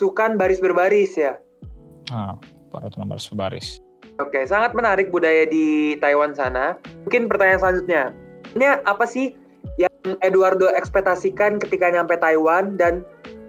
sukan 0.00 0.40
baris 0.40 0.64
berbaris 0.64 1.12
ya? 1.20 1.36
Nah, 2.08 2.40
para 2.70 2.88
nomor 2.94 3.18
sebaris. 3.18 3.82
Oke, 4.22 4.46
sangat 4.46 4.72
menarik 4.72 5.10
budaya 5.12 5.44
di 5.48 5.96
Taiwan 5.98 6.32
sana. 6.32 6.76
Mungkin 7.04 7.28
pertanyaan 7.28 7.60
selanjutnya, 7.60 8.02
ini 8.54 8.66
apa 8.86 9.04
sih 9.04 9.36
yang 9.76 9.92
Eduardo 10.24 10.72
ekspektasikan 10.72 11.60
ketika 11.60 11.90
nyampe 11.92 12.16
Taiwan 12.16 12.78
dan 12.80 13.04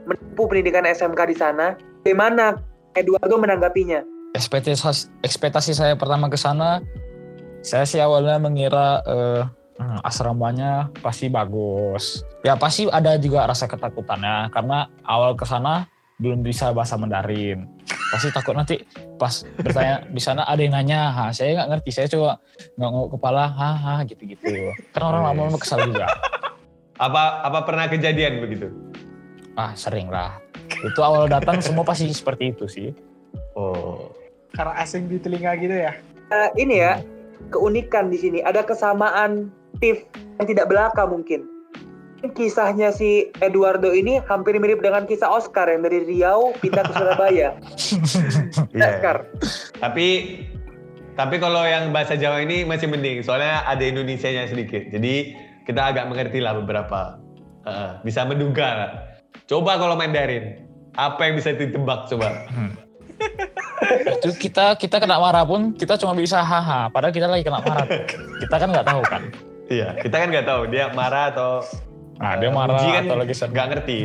menempuh 0.10 0.48
pendidikan 0.50 0.88
SMK 0.88 1.20
di 1.28 1.36
sana? 1.36 1.76
Bagaimana 2.04 2.60
Eduardo 2.98 3.38
menanggapinya? 3.40 4.04
ekspektasi 4.36 5.12
ekspektasi 5.24 5.72
saya 5.76 5.94
pertama 6.00 6.32
ke 6.32 6.40
sana 6.40 6.80
saya 7.62 7.86
sih 7.86 8.02
awalnya 8.02 8.40
mengira 8.42 9.04
eh, 9.06 9.44
hmm, 9.78 10.00
asramanya 10.08 10.90
pasti 11.04 11.28
bagus 11.28 12.24
ya 12.42 12.56
pasti 12.56 12.88
ada 12.90 13.20
juga 13.20 13.46
rasa 13.46 13.68
ketakutannya 13.68 14.50
karena 14.50 14.88
awal 15.06 15.36
ke 15.36 15.46
sana 15.46 15.86
belum 16.22 16.46
bisa 16.46 16.70
bahasa 16.70 16.96
Mandarin 16.96 17.66
pasti 18.14 18.30
takut 18.30 18.54
nanti 18.54 18.78
pas 19.18 19.42
bertanya 19.58 20.06
di 20.06 20.22
sana 20.22 20.46
ada 20.46 20.62
yang 20.62 20.76
nanya 20.76 21.10
ha 21.10 21.26
saya 21.34 21.58
nggak 21.58 21.70
ngerti 21.74 21.90
saya 21.92 22.08
coba 22.08 22.38
nggak 22.78 22.92
kepala 23.10 23.44
haha 23.50 24.06
gitu 24.06 24.22
gitu 24.30 24.46
kan 24.94 25.02
orang 25.02 25.34
lama-lama 25.34 25.58
kesal 25.58 25.82
juga 25.84 26.06
Apa 27.02 27.42
apa 27.42 27.66
pernah 27.66 27.90
kejadian 27.90 28.46
begitu? 28.46 28.70
ah 29.58 29.74
sering 29.74 30.06
lah 30.08 30.38
itu 30.70 31.02
awal 31.02 31.26
datang 31.26 31.58
semua 31.60 31.82
pasti 31.82 32.08
seperti 32.08 32.54
itu 32.54 32.66
sih 32.70 32.90
Oh. 33.52 34.12
karena 34.52 34.80
asing 34.80 35.08
di 35.08 35.20
telinga 35.20 35.56
gitu 35.56 35.72
ya. 35.72 35.92
Eh, 36.28 36.50
ini 36.60 36.80
ya, 36.80 37.00
keunikan 37.52 38.08
di 38.08 38.20
sini 38.20 38.40
ada 38.40 38.64
kesamaan 38.64 39.52
Tiff 39.80 40.04
yang 40.40 40.48
tidak 40.48 40.68
belaka 40.68 41.04
mungkin. 41.04 41.48
Kisahnya 42.22 42.94
si 42.94 43.34
Eduardo 43.42 43.90
ini 43.90 44.22
hampir 44.30 44.54
mirip 44.62 44.86
dengan 44.86 45.10
kisah 45.10 45.26
Oscar 45.26 45.66
yang 45.66 45.82
dari 45.82 46.06
Riau 46.06 46.54
pindah 46.62 46.86
ke 46.86 46.94
Surabaya. 46.94 47.50
Iya. 48.72 48.88
Oscar. 48.88 49.18
Tapi 49.82 50.08
tapi 51.18 51.36
kalau 51.42 51.66
yang 51.66 51.90
bahasa 51.92 52.16
Jawa 52.16 52.46
ini 52.46 52.64
masih 52.64 52.88
mending, 52.88 53.26
soalnya 53.26 53.66
ada 53.68 53.84
Indonesianya 53.84 54.48
sedikit. 54.48 54.88
Jadi 54.94 55.36
kita 55.68 55.92
agak 55.92 56.08
mengerti 56.08 56.40
lah 56.40 56.56
beberapa. 56.56 57.20
Heeh, 57.68 57.90
bisa 58.06 58.24
menduga 58.24 58.68
lah. 58.70 58.92
Coba 59.50 59.76
kalau 59.82 60.00
Mandarin, 60.00 60.62
apa 60.96 61.28
yang 61.28 61.36
bisa 61.42 61.52
ditebak 61.58 62.08
coba? 62.10 62.30
itu 63.92 64.30
kita 64.38 64.78
kita 64.78 65.02
kena 65.02 65.18
marah 65.18 65.44
pun 65.44 65.74
kita 65.74 65.98
cuma 65.98 66.14
bisa 66.14 66.40
haha 66.40 66.88
padahal 66.94 67.12
kita 67.12 67.28
lagi 67.28 67.44
kena 67.44 67.60
marah 67.60 67.86
kita 68.42 68.56
kan 68.56 68.70
nggak 68.70 68.88
tahu 68.88 69.02
kan 69.10 69.24
Iya, 69.72 69.96
kita 70.04 70.16
kan 70.20 70.28
nggak 70.36 70.48
tahu 70.52 70.62
dia 70.68 70.92
marah 70.92 71.32
atau 71.32 71.64
nah 72.22 72.38
dia 72.38 72.54
marah 72.54 72.78
muji 72.78 72.90
kan? 72.94 73.04
atau 73.10 73.18
lagi 73.18 73.34
senang 73.34 73.54
nggak 73.58 73.68
ngerti. 73.76 74.00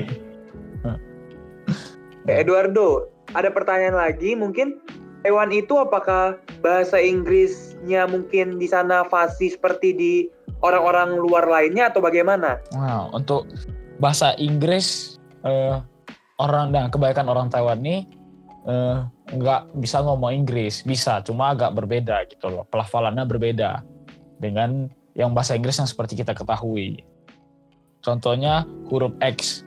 Eh, 2.26 2.42
Eduardo, 2.42 3.06
ada 3.38 3.54
pertanyaan 3.54 3.94
lagi 3.94 4.34
mungkin? 4.34 4.82
Taiwan 5.22 5.50
itu 5.50 5.74
apakah 5.78 6.38
bahasa 6.62 7.02
Inggrisnya 7.02 8.06
mungkin 8.06 8.62
di 8.62 8.66
sana 8.70 9.06
fasih 9.06 9.54
seperti 9.54 9.88
di 9.94 10.12
orang-orang 10.62 11.18
luar 11.18 11.46
lainnya 11.46 11.90
atau 11.90 11.98
bagaimana? 11.98 12.62
Nah, 12.74 13.10
untuk 13.10 13.46
bahasa 13.98 14.38
Inggris 14.38 15.18
eh, 15.42 15.82
orang 16.38 16.70
dan 16.70 16.90
kebanyakan 16.90 17.26
orang 17.26 17.46
Taiwan 17.50 17.82
ini 17.82 18.06
eh, 18.70 18.96
nggak 19.34 19.74
bisa 19.82 20.02
ngomong 20.02 20.30
Inggris. 20.34 20.86
Bisa 20.86 21.22
cuma 21.26 21.54
agak 21.54 21.74
berbeda 21.74 22.26
gitu 22.30 22.46
loh. 22.46 22.66
Pelafalannya 22.70 23.26
berbeda 23.26 23.82
dengan 24.38 24.86
yang 25.18 25.34
bahasa 25.34 25.58
Inggris 25.58 25.78
yang 25.78 25.90
seperti 25.90 26.22
kita 26.22 26.38
ketahui 26.38 27.02
contohnya 28.06 28.62
huruf 28.86 29.10
X 29.18 29.66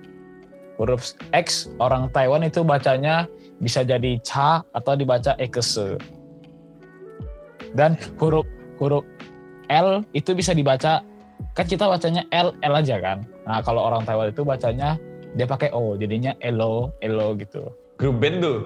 huruf 0.79 1.11
X 1.35 1.67
orang 1.83 2.07
Taiwan 2.15 2.47
itu 2.47 2.63
bacanya 2.63 3.27
bisa 3.59 3.83
jadi 3.83 4.15
cha 4.23 4.63
atau 4.71 4.95
dibaca 4.95 5.35
ekese 5.35 5.99
dan 7.75 7.99
huruf 8.15 8.47
huruf 8.79 9.03
L 9.67 10.07
itu 10.15 10.31
bisa 10.31 10.55
dibaca 10.55 11.03
kan 11.51 11.67
kita 11.67 11.83
bacanya 11.83 12.23
L 12.31 12.55
L 12.63 12.73
aja 12.79 12.95
kan 13.03 13.27
nah 13.43 13.59
kalau 13.59 13.83
orang 13.83 14.07
Taiwan 14.07 14.31
itu 14.31 14.47
bacanya 14.47 14.95
dia 15.35 15.43
pakai 15.43 15.75
O 15.75 15.99
jadinya 15.99 16.31
elo 16.39 16.95
elo 17.03 17.35
gitu 17.35 17.67
grup 17.99 18.15
band 18.23 18.39
tuh. 18.39 18.59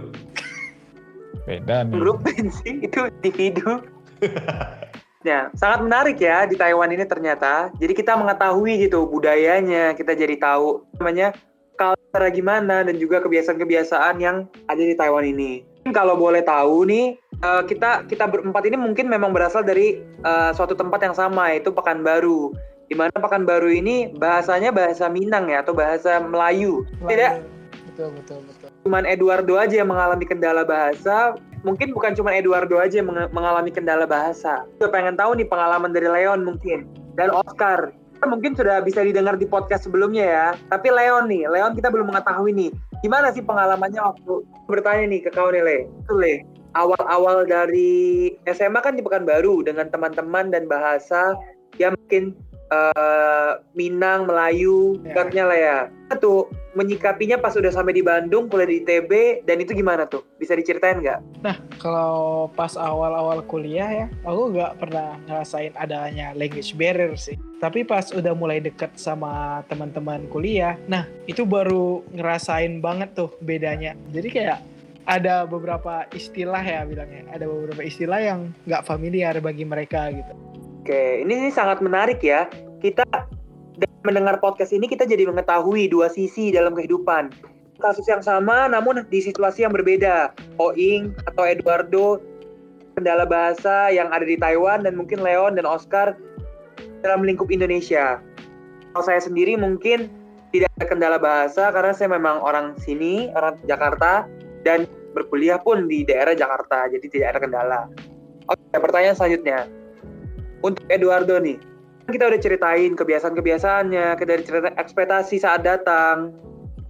Beda 1.50 1.84
nih. 1.84 1.98
grup 1.98 2.22
band 2.22 2.54
sih 2.54 2.86
itu 2.86 3.10
individu. 3.20 3.82
Ya, 5.24 5.48
sangat 5.56 5.88
menarik 5.88 6.20
ya 6.20 6.44
di 6.44 6.60
Taiwan 6.60 6.92
ini 6.92 7.08
ternyata. 7.08 7.72
Jadi 7.80 7.96
kita 7.96 8.20
mengetahui 8.20 8.88
gitu 8.88 9.08
budayanya, 9.08 9.96
kita 9.96 10.20
jadi 10.20 10.36
tahu 10.36 10.84
namanya 11.00 11.32
culture 11.80 12.28
gimana 12.30 12.84
dan 12.84 12.96
juga 13.00 13.24
kebiasaan-kebiasaan 13.24 14.20
yang 14.20 14.46
ada 14.68 14.84
di 14.84 14.94
Taiwan 14.94 15.24
ini. 15.24 15.64
Kalau 15.96 16.20
boleh 16.20 16.44
tahu 16.44 16.88
nih, 16.88 17.16
eh, 17.40 17.64
kita 17.68 18.04
kita 18.08 18.28
berempat 18.28 18.68
ini 18.68 18.76
mungkin 18.76 19.08
memang 19.08 19.32
berasal 19.32 19.64
dari 19.64 20.04
eh, 20.04 20.52
suatu 20.52 20.76
tempat 20.76 21.00
yang 21.00 21.16
sama 21.16 21.56
yaitu 21.56 21.72
Pekanbaru. 21.72 22.52
Di 22.92 22.96
mana 23.00 23.16
Pekanbaru 23.16 23.72
ini 23.72 24.12
bahasanya 24.12 24.76
bahasa 24.76 25.08
Minang 25.08 25.48
ya 25.48 25.64
atau 25.64 25.72
bahasa 25.72 26.20
Melayu. 26.20 26.84
Tidak 27.08 27.64
Betul, 27.94 28.10
betul, 28.18 28.42
betul. 28.50 28.70
cuman 28.82 29.06
Eduardo 29.06 29.54
aja 29.54 29.78
yang 29.78 29.86
mengalami 29.86 30.26
kendala 30.26 30.66
bahasa. 30.66 31.38
Mungkin 31.64 31.96
bukan 31.96 32.12
cuma 32.14 32.36
Eduardo 32.36 32.76
aja 32.76 33.00
yang 33.00 33.08
mengalami 33.32 33.72
kendala 33.72 34.04
bahasa. 34.04 34.68
Gue 34.78 34.92
pengen 34.92 35.16
tahu 35.16 35.40
nih 35.40 35.48
pengalaman 35.48 35.96
dari 35.96 36.12
Leon 36.12 36.44
mungkin 36.44 36.84
dan 37.16 37.32
Oscar. 37.32 37.96
Mungkin 38.24 38.56
sudah 38.56 38.80
bisa 38.80 39.04
didengar 39.04 39.36
di 39.36 39.44
podcast 39.44 39.88
sebelumnya 39.88 40.24
ya. 40.24 40.48
Tapi 40.72 40.88
Leon 40.92 41.28
nih, 41.28 41.44
Leon 41.48 41.76
kita 41.76 41.92
belum 41.92 42.12
mengetahui 42.12 42.52
nih. 42.56 42.72
Gimana 43.04 43.32
sih 43.36 43.44
pengalamannya 43.44 44.00
waktu 44.00 44.48
bertanya 44.68 45.04
nih 45.12 45.20
ke 45.28 45.30
kau 45.36 45.52
nih 45.52 45.64
Le? 45.64 45.78
Itu 46.04 46.14
Le, 46.16 46.44
awal-awal 46.76 47.44
dari 47.48 48.32
SMA 48.48 48.80
kan 48.80 48.96
di 48.96 49.04
Pekanbaru 49.04 49.68
dengan 49.68 49.92
teman-teman 49.92 50.56
dan 50.56 50.72
bahasa 50.72 51.36
yang 51.82 51.96
mungkin 52.00 52.36
eh, 52.74 53.52
Minang, 53.74 54.26
Melayu, 54.26 54.98
Ya. 55.02 55.14
dekatnya 55.14 55.44
lah 55.46 55.58
ya. 55.58 55.78
Tuh 56.14 56.46
menyikapinya 56.74 57.38
pas 57.38 57.54
udah 57.54 57.70
sampai 57.70 57.94
di 57.94 58.06
Bandung, 58.06 58.46
kuliah 58.50 58.70
di 58.70 58.82
ITB, 58.82 59.42
dan 59.46 59.62
itu 59.62 59.74
gimana 59.74 60.06
tuh? 60.06 60.22
Bisa 60.38 60.54
diceritain 60.54 61.02
nggak? 61.02 61.22
Kalau 61.78 62.50
pas 62.54 62.74
awal-awal 62.78 63.42
kuliah 63.46 63.90
ya, 63.90 64.08
aku 64.22 64.54
nggak 64.54 64.78
pernah 64.82 65.18
ngerasain 65.26 65.74
adanya 65.74 66.34
language 66.34 66.74
barrier 66.78 67.14
sih. 67.18 67.38
Tapi 67.58 67.82
pas 67.82 68.10
udah 68.14 68.34
mulai 68.34 68.62
deket 68.62 68.94
sama 68.98 69.62
teman-teman 69.70 70.26
kuliah, 70.30 70.78
nah 70.86 71.06
itu 71.26 71.46
baru 71.46 72.06
ngerasain 72.14 72.78
banget 72.82 73.14
tuh 73.18 73.30
bedanya. 73.42 73.98
Jadi 74.14 74.30
kayak 74.30 74.60
ada 75.04 75.44
beberapa 75.44 76.08
istilah 76.16 76.64
ya 76.64 76.86
bilangnya, 76.88 77.26
ada 77.34 77.46
beberapa 77.46 77.84
istilah 77.84 78.20
yang 78.22 78.40
nggak 78.70 78.86
familiar 78.86 79.36
bagi 79.42 79.66
mereka 79.66 80.10
gitu. 80.14 80.34
Oke, 80.84 81.24
ini, 81.24 81.48
ini 81.48 81.48
sangat 81.48 81.80
menarik 81.80 82.20
ya. 82.20 82.44
Kita 82.84 83.08
mendengar 84.04 84.44
podcast 84.44 84.76
ini 84.76 84.84
kita 84.84 85.08
jadi 85.08 85.24
mengetahui 85.32 85.88
dua 85.88 86.12
sisi 86.12 86.52
dalam 86.52 86.76
kehidupan. 86.76 87.32
Kasus 87.80 88.04
yang 88.04 88.20
sama 88.20 88.68
namun 88.68 89.08
di 89.08 89.24
situasi 89.24 89.64
yang 89.64 89.72
berbeda. 89.72 90.36
Oing 90.60 91.16
atau 91.24 91.48
Eduardo 91.48 92.20
kendala 93.00 93.24
bahasa 93.24 93.96
yang 93.96 94.12
ada 94.12 94.28
di 94.28 94.36
Taiwan 94.36 94.84
dan 94.84 95.00
mungkin 95.00 95.24
Leon 95.24 95.56
dan 95.56 95.64
Oscar 95.64 96.20
dalam 97.00 97.24
lingkup 97.24 97.48
Indonesia. 97.48 98.20
Kalau 98.92 99.08
saya 99.08 99.24
sendiri 99.24 99.56
mungkin 99.56 100.12
tidak 100.52 100.68
ada 100.84 100.86
kendala 100.92 101.16
bahasa 101.16 101.72
karena 101.72 101.96
saya 101.96 102.12
memang 102.12 102.44
orang 102.44 102.76
sini, 102.84 103.32
orang 103.40 103.56
Jakarta 103.72 104.28
dan 104.68 104.84
berkuliah 105.16 105.64
pun 105.64 105.88
di 105.88 106.04
daerah 106.04 106.36
Jakarta, 106.36 106.92
jadi 106.92 107.08
tidak 107.08 107.28
ada 107.32 107.40
kendala. 107.40 107.80
Oke, 108.52 108.76
pertanyaan 108.76 109.16
selanjutnya 109.16 109.64
untuk 110.64 110.84
Eduardo 110.90 111.38
nih 111.38 111.60
kita 112.12 112.28
udah 112.28 112.40
ceritain 112.42 112.92
kebiasaan-kebiasaannya, 113.00 114.20
kita 114.20 114.30
udah 114.36 114.44
cerita 114.44 114.70
ekspektasi 114.76 115.40
saat 115.40 115.64
datang, 115.64 116.36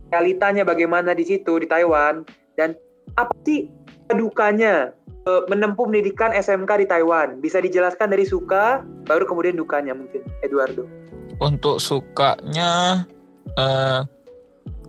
realitanya 0.09 0.65
bagaimana 0.65 1.13
di 1.13 1.21
situ 1.21 1.61
di 1.61 1.67
Taiwan, 1.69 2.25
dan 2.57 2.73
apa 3.13 3.33
sih 3.45 3.69
dukanya 4.09 4.89
eh, 5.29 5.43
menempuh 5.49 5.85
pendidikan 5.85 6.33
SMK 6.33 6.71
di 6.81 6.87
Taiwan? 6.89 7.37
Bisa 7.37 7.61
dijelaskan 7.61 8.09
dari 8.09 8.25
suka, 8.25 8.81
baru 9.05 9.29
kemudian 9.29 9.53
dukanya 9.53 9.93
mungkin, 9.93 10.25
Eduardo. 10.41 10.89
Untuk 11.37 11.77
sukanya 11.77 13.05
eh, 13.53 14.01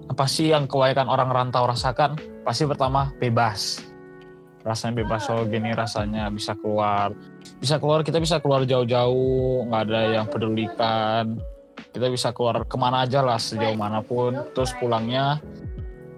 apa 0.08 0.24
sih 0.24 0.52
yang 0.56 0.64
kebanyakan 0.64 1.08
orang 1.08 1.28
rantau 1.32 1.68
rasakan? 1.68 2.16
Pasti 2.44 2.64
pertama 2.64 3.12
bebas. 3.20 3.80
Rasanya 4.64 5.04
bebas 5.04 5.28
so 5.28 5.44
gini 5.44 5.76
rasanya 5.76 6.32
bisa 6.32 6.56
keluar. 6.56 7.12
Bisa 7.64 7.80
keluar 7.80 8.04
kita 8.04 8.20
bisa 8.20 8.44
keluar 8.44 8.68
jauh-jauh, 8.68 9.64
nggak 9.72 9.82
ada 9.88 10.00
yang 10.20 10.28
pedulikan. 10.28 11.40
Kita 11.96 12.12
bisa 12.12 12.36
keluar 12.36 12.60
ke 12.68 12.76
mana 12.76 13.08
aja 13.08 13.24
lah 13.24 13.40
sejauh 13.40 13.72
mana 13.72 14.04
pun. 14.04 14.36
Terus 14.52 14.76
pulangnya 14.76 15.40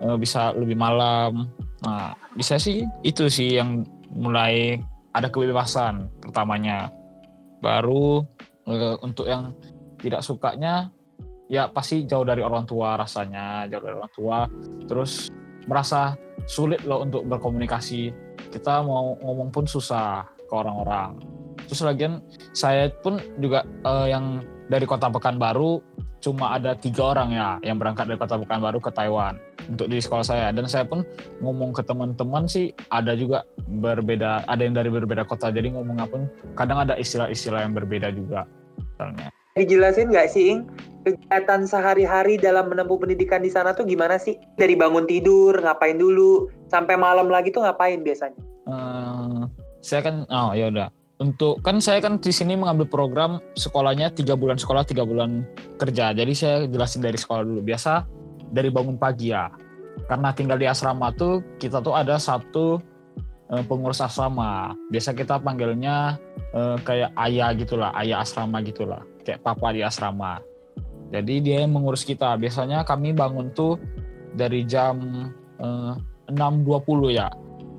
eh, 0.02 0.18
bisa 0.18 0.50
lebih 0.58 0.74
malam. 0.74 1.46
Nah, 1.86 2.18
bisa 2.34 2.58
sih 2.58 2.82
itu 3.06 3.30
sih 3.30 3.62
yang 3.62 3.86
mulai 4.10 4.82
ada 5.14 5.30
kebebasan 5.30 6.10
pertamanya. 6.18 6.90
Baru 7.62 8.26
eh, 8.66 8.98
untuk 8.98 9.30
yang 9.30 9.54
tidak 10.02 10.26
sukanya 10.26 10.90
ya 11.46 11.70
pasti 11.70 12.10
jauh 12.10 12.26
dari 12.26 12.42
orang 12.42 12.66
tua 12.66 12.98
rasanya 12.98 13.70
jauh 13.70 13.86
dari 13.86 13.94
orang 13.94 14.12
tua 14.18 14.38
terus 14.90 15.30
merasa 15.70 16.18
sulit 16.42 16.82
loh 16.82 17.06
untuk 17.06 17.22
berkomunikasi 17.22 18.10
kita 18.50 18.82
mau 18.82 19.14
ngomong 19.22 19.54
pun 19.54 19.62
susah 19.62 20.26
ke 20.26 20.50
orang-orang 20.50 21.35
terus 21.64 21.80
lagian 21.82 22.20
saya 22.52 22.92
pun 23.00 23.16
juga 23.40 23.64
eh, 23.64 24.12
yang 24.12 24.44
dari 24.68 24.84
kota 24.84 25.08
Pekanbaru 25.08 25.80
cuma 26.20 26.58
ada 26.58 26.74
tiga 26.74 27.14
orang 27.14 27.30
ya 27.32 27.48
yang 27.62 27.78
berangkat 27.78 28.10
dari 28.10 28.18
kota 28.18 28.36
Pekanbaru 28.40 28.78
ke 28.82 28.90
Taiwan 28.90 29.38
untuk 29.66 29.86
di 29.90 29.98
sekolah 29.98 30.26
saya 30.26 30.46
dan 30.50 30.66
saya 30.66 30.86
pun 30.86 31.02
ngomong 31.42 31.74
ke 31.74 31.82
teman-teman 31.82 32.46
sih 32.46 32.74
ada 32.90 33.14
juga 33.14 33.46
berbeda 33.66 34.46
ada 34.46 34.62
yang 34.62 34.74
dari 34.74 34.90
berbeda 34.90 35.26
kota 35.26 35.50
jadi 35.50 35.70
ngomong 35.74 35.98
pun 36.06 36.26
kadang 36.58 36.82
ada 36.82 36.98
istilah-istilah 36.98 37.66
yang 37.66 37.74
berbeda 37.74 38.10
juga 38.14 38.46
misalnya 38.76 39.30
Dijelasin 39.56 40.12
nggak 40.12 40.28
sih, 40.28 40.52
Ing? 40.52 40.68
Kegiatan 41.00 41.64
sehari-hari 41.64 42.36
dalam 42.36 42.68
menempuh 42.68 43.00
pendidikan 43.00 43.40
di 43.40 43.48
sana 43.48 43.72
tuh 43.72 43.88
gimana 43.88 44.20
sih? 44.20 44.36
Dari 44.60 44.76
bangun 44.76 45.08
tidur, 45.08 45.56
ngapain 45.56 45.96
dulu, 45.96 46.52
sampai 46.68 47.00
malam 47.00 47.32
lagi 47.32 47.48
tuh 47.48 47.64
ngapain 47.64 48.04
biasanya? 48.04 48.36
Eh, 48.68 49.42
saya 49.80 50.04
kan 50.04 50.28
oh 50.28 50.52
ya 50.52 50.68
udah 50.68 50.92
untuk 51.16 51.64
kan 51.64 51.80
saya 51.80 52.04
kan 52.04 52.20
di 52.20 52.28
sini 52.28 52.60
mengambil 52.60 52.84
program 52.84 53.40
sekolahnya 53.56 54.12
tiga 54.12 54.36
bulan 54.36 54.60
sekolah 54.60 54.84
tiga 54.84 55.00
bulan 55.08 55.48
kerja. 55.80 56.12
Jadi 56.12 56.32
saya 56.36 56.56
jelasin 56.68 57.00
dari 57.00 57.16
sekolah 57.16 57.40
dulu. 57.40 57.60
Biasa 57.64 58.04
dari 58.52 58.68
bangun 58.68 59.00
pagi 59.00 59.32
ya. 59.32 59.48
Karena 60.12 60.36
tinggal 60.36 60.60
di 60.60 60.68
asrama 60.68 61.08
tuh 61.16 61.40
kita 61.56 61.80
tuh 61.80 61.96
ada 61.96 62.20
satu 62.20 62.84
eh, 63.48 63.64
pengurus 63.64 64.04
asrama. 64.04 64.76
Biasa 64.92 65.16
kita 65.16 65.40
panggilnya 65.40 66.20
eh, 66.52 66.76
kayak 66.84 67.16
ayah 67.16 67.48
gitulah 67.56 67.90
ayah 67.96 68.20
asrama 68.20 68.60
gitulah. 68.60 69.00
Kayak 69.24 69.40
papa 69.40 69.72
di 69.72 69.80
asrama. 69.80 70.44
Jadi 71.16 71.40
dia 71.40 71.64
yang 71.64 71.72
mengurus 71.72 72.04
kita. 72.04 72.36
Biasanya 72.36 72.84
kami 72.84 73.16
bangun 73.16 73.56
tuh 73.56 73.80
dari 74.36 74.68
jam 74.68 75.00
eh, 75.64 75.92
6.20 76.28 77.16
ya. 77.16 77.32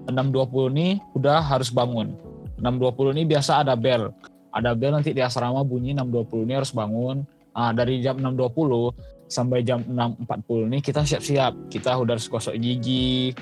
6.20 0.10 0.74
ini 0.74 0.98
udah 1.14 1.38
harus 1.38 1.70
bangun. 1.70 2.27
6.20 2.58 3.16
ini 3.18 3.24
biasa 3.30 3.62
ada 3.62 3.78
bel. 3.78 4.10
Ada 4.50 4.74
bel 4.74 4.98
nanti 4.98 5.14
di 5.14 5.22
asrama 5.22 5.62
bunyi 5.62 5.94
6.20 5.94 6.46
ini 6.50 6.54
harus 6.58 6.72
bangun. 6.74 7.22
Nah, 7.58 7.72
dari 7.74 8.02
jam 8.02 8.18
6.20 8.22 9.28
sampai 9.30 9.66
jam 9.66 9.82
6.40 9.86 10.70
ini 10.70 10.78
kita 10.82 11.02
siap-siap. 11.06 11.70
Kita 11.70 11.98
udah 11.98 12.18
harus 12.18 12.30
gosok 12.30 12.58
gigi, 12.58 13.34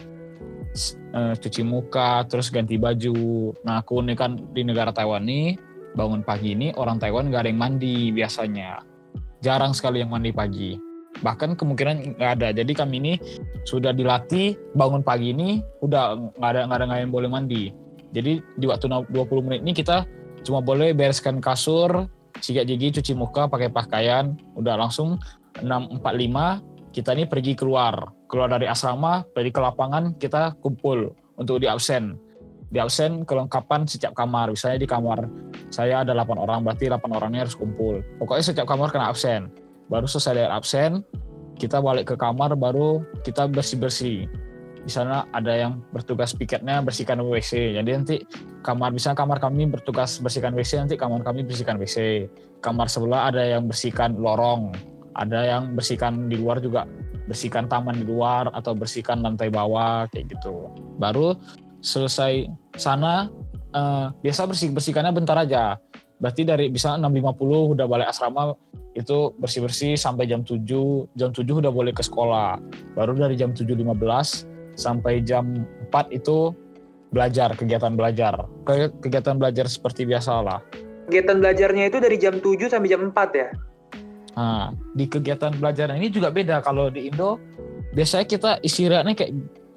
eh, 1.15 1.33
cuci 1.39 1.61
muka, 1.63 2.27
terus 2.27 2.51
ganti 2.51 2.75
baju. 2.75 3.51
Nah, 3.63 3.83
aku 3.83 4.03
ini 4.03 4.15
kan 4.15 4.35
di 4.51 4.63
negara 4.67 4.91
Taiwan 4.91 5.23
nih, 5.23 5.55
bangun 5.95 6.21
pagi 6.21 6.53
ini 6.53 6.75
orang 6.75 6.99
Taiwan 6.99 7.31
nggak 7.31 7.47
ada 7.47 7.49
yang 7.49 7.61
mandi 7.61 8.11
biasanya. 8.11 8.83
Jarang 9.39 9.71
sekali 9.71 10.03
yang 10.03 10.11
mandi 10.11 10.35
pagi. 10.35 10.75
Bahkan 11.23 11.55
kemungkinan 11.55 12.19
nggak 12.19 12.31
ada. 12.39 12.51
Jadi 12.51 12.71
kami 12.75 12.99
ini 12.99 13.13
sudah 13.63 13.95
dilatih 13.95 14.59
bangun 14.75 14.99
pagi 14.99 15.31
ini 15.31 15.63
udah 15.79 16.35
nggak 16.35 16.49
ada 16.51 16.59
nggak 16.67 16.77
ada 16.83 16.95
yang 16.99 17.13
boleh 17.13 17.31
mandi. 17.31 17.84
Jadi 18.15 18.39
di 18.55 18.65
waktu 18.65 18.87
20 18.87 19.11
menit 19.43 19.59
ini 19.67 19.75
kita 19.75 20.07
cuma 20.47 20.63
boleh 20.63 20.95
bereskan 20.95 21.43
kasur, 21.43 22.07
sikat 22.39 22.63
gigi, 22.63 22.95
cuci 22.95 23.11
muka, 23.11 23.51
pakai 23.51 23.67
pakaian, 23.67 24.39
udah 24.55 24.79
langsung 24.79 25.19
6.45 25.59 25.99
kita 26.95 27.11
ini 27.11 27.27
pergi 27.27 27.59
keluar. 27.59 28.15
Keluar 28.31 28.47
dari 28.47 28.71
asrama, 28.71 29.27
pergi 29.35 29.51
ke 29.51 29.59
lapangan, 29.59 30.15
kita 30.15 30.55
kumpul 30.63 31.11
untuk 31.35 31.59
di 31.59 31.67
absen. 31.67 32.15
Di 32.71 32.79
absen 32.79 33.27
kelengkapan 33.27 33.83
setiap 33.83 34.15
kamar. 34.15 34.55
Misalnya 34.55 34.79
di 34.79 34.87
kamar 34.87 35.27
saya 35.67 36.07
ada 36.07 36.15
8 36.15 36.39
orang, 36.39 36.63
berarti 36.63 36.87
8 36.87 37.03
orangnya 37.11 37.43
harus 37.43 37.59
kumpul. 37.59 37.99
Pokoknya 38.23 38.43
setiap 38.47 38.67
kamar 38.71 38.95
kena 38.95 39.11
absen. 39.11 39.51
Baru 39.91 40.07
selesai 40.07 40.47
absen, 40.47 41.03
kita 41.59 41.83
balik 41.83 42.11
ke 42.11 42.15
kamar 42.15 42.55
baru 42.55 43.03
kita 43.27 43.47
bersih-bersih. 43.51 44.27
Di 44.85 44.93
sana 44.93 45.25
ada 45.33 45.49
yang 45.49 45.81
bertugas 45.89 46.37
piketnya 46.37 46.85
bersihkan 46.85 47.17
WC. 47.17 47.73
Jadi 47.73 47.89
nanti 47.89 48.15
kamar 48.61 48.93
misalnya 48.93 49.17
kamar 49.17 49.41
kami 49.41 49.65
bertugas 49.65 50.21
bersihkan 50.21 50.53
WC, 50.53 50.85
nanti 50.85 50.95
kamar 50.95 51.25
kami 51.25 51.41
bersihkan 51.41 51.81
WC. 51.81 52.29
Kamar 52.61 52.85
sebelah 52.85 53.33
ada 53.33 53.41
yang 53.41 53.65
bersihkan 53.65 54.15
lorong. 54.21 54.71
ada 55.15 55.47
yang 55.47 55.79
bersihkan 55.79 56.27
di 56.27 56.35
luar 56.35 56.59
juga 56.59 56.83
bersihkan 57.25 57.71
taman 57.71 58.03
di 58.03 58.05
luar 58.05 58.51
atau 58.53 58.75
bersihkan 58.75 59.23
lantai 59.23 59.47
bawah 59.47 60.05
kayak 60.11 60.27
gitu 60.27 60.69
baru 60.99 61.39
selesai 61.81 62.51
sana 62.77 63.31
eh, 63.73 64.05
biasa 64.21 64.43
bersih 64.43 64.75
bersihkannya 64.75 65.15
bentar 65.15 65.39
aja 65.39 65.79
berarti 66.19 66.47
dari 66.47 66.71
bisa 66.71 66.95
6.50 66.95 67.75
udah 67.75 67.85
balik 67.87 68.07
asrama 68.07 68.55
itu 68.95 69.35
bersih-bersih 69.35 69.99
sampai 69.99 70.31
jam 70.31 70.43
7 70.43 70.63
jam 71.19 71.29
7 71.35 71.43
udah 71.43 71.71
boleh 71.71 71.91
ke 71.91 71.99
sekolah 71.99 72.59
baru 72.95 73.11
dari 73.15 73.35
jam 73.35 73.51
7.15 73.51 74.54
sampai 74.75 75.23
jam 75.23 75.65
4 75.89 76.11
itu 76.11 76.53
belajar 77.09 77.55
kegiatan 77.55 77.95
belajar. 77.95 78.47
Ke- 78.67 78.91
kegiatan 78.99 79.39
belajar 79.39 79.65
seperti 79.71 80.03
biasa 80.03 80.43
lah 80.43 80.59
Kegiatan 81.05 81.37
belajarnya 81.37 81.83
itu 81.93 81.97
dari 82.01 82.17
jam 82.17 82.41
7 82.41 82.65
sampai 82.65 82.89
jam 82.89 83.01
4 83.13 83.29
ya? 83.37 83.49
Nah, 84.35 84.73
di 84.97 85.05
kegiatan 85.05 85.53
belajar 85.53 85.93
ini 85.93 86.09
juga 86.09 86.33
beda. 86.33 86.65
Kalau 86.65 86.89
di 86.89 87.07
Indo 87.07 87.37
biasanya 87.93 88.25
kita 88.25 88.51
istirahatnya 88.65 89.13
kayak 89.13 89.31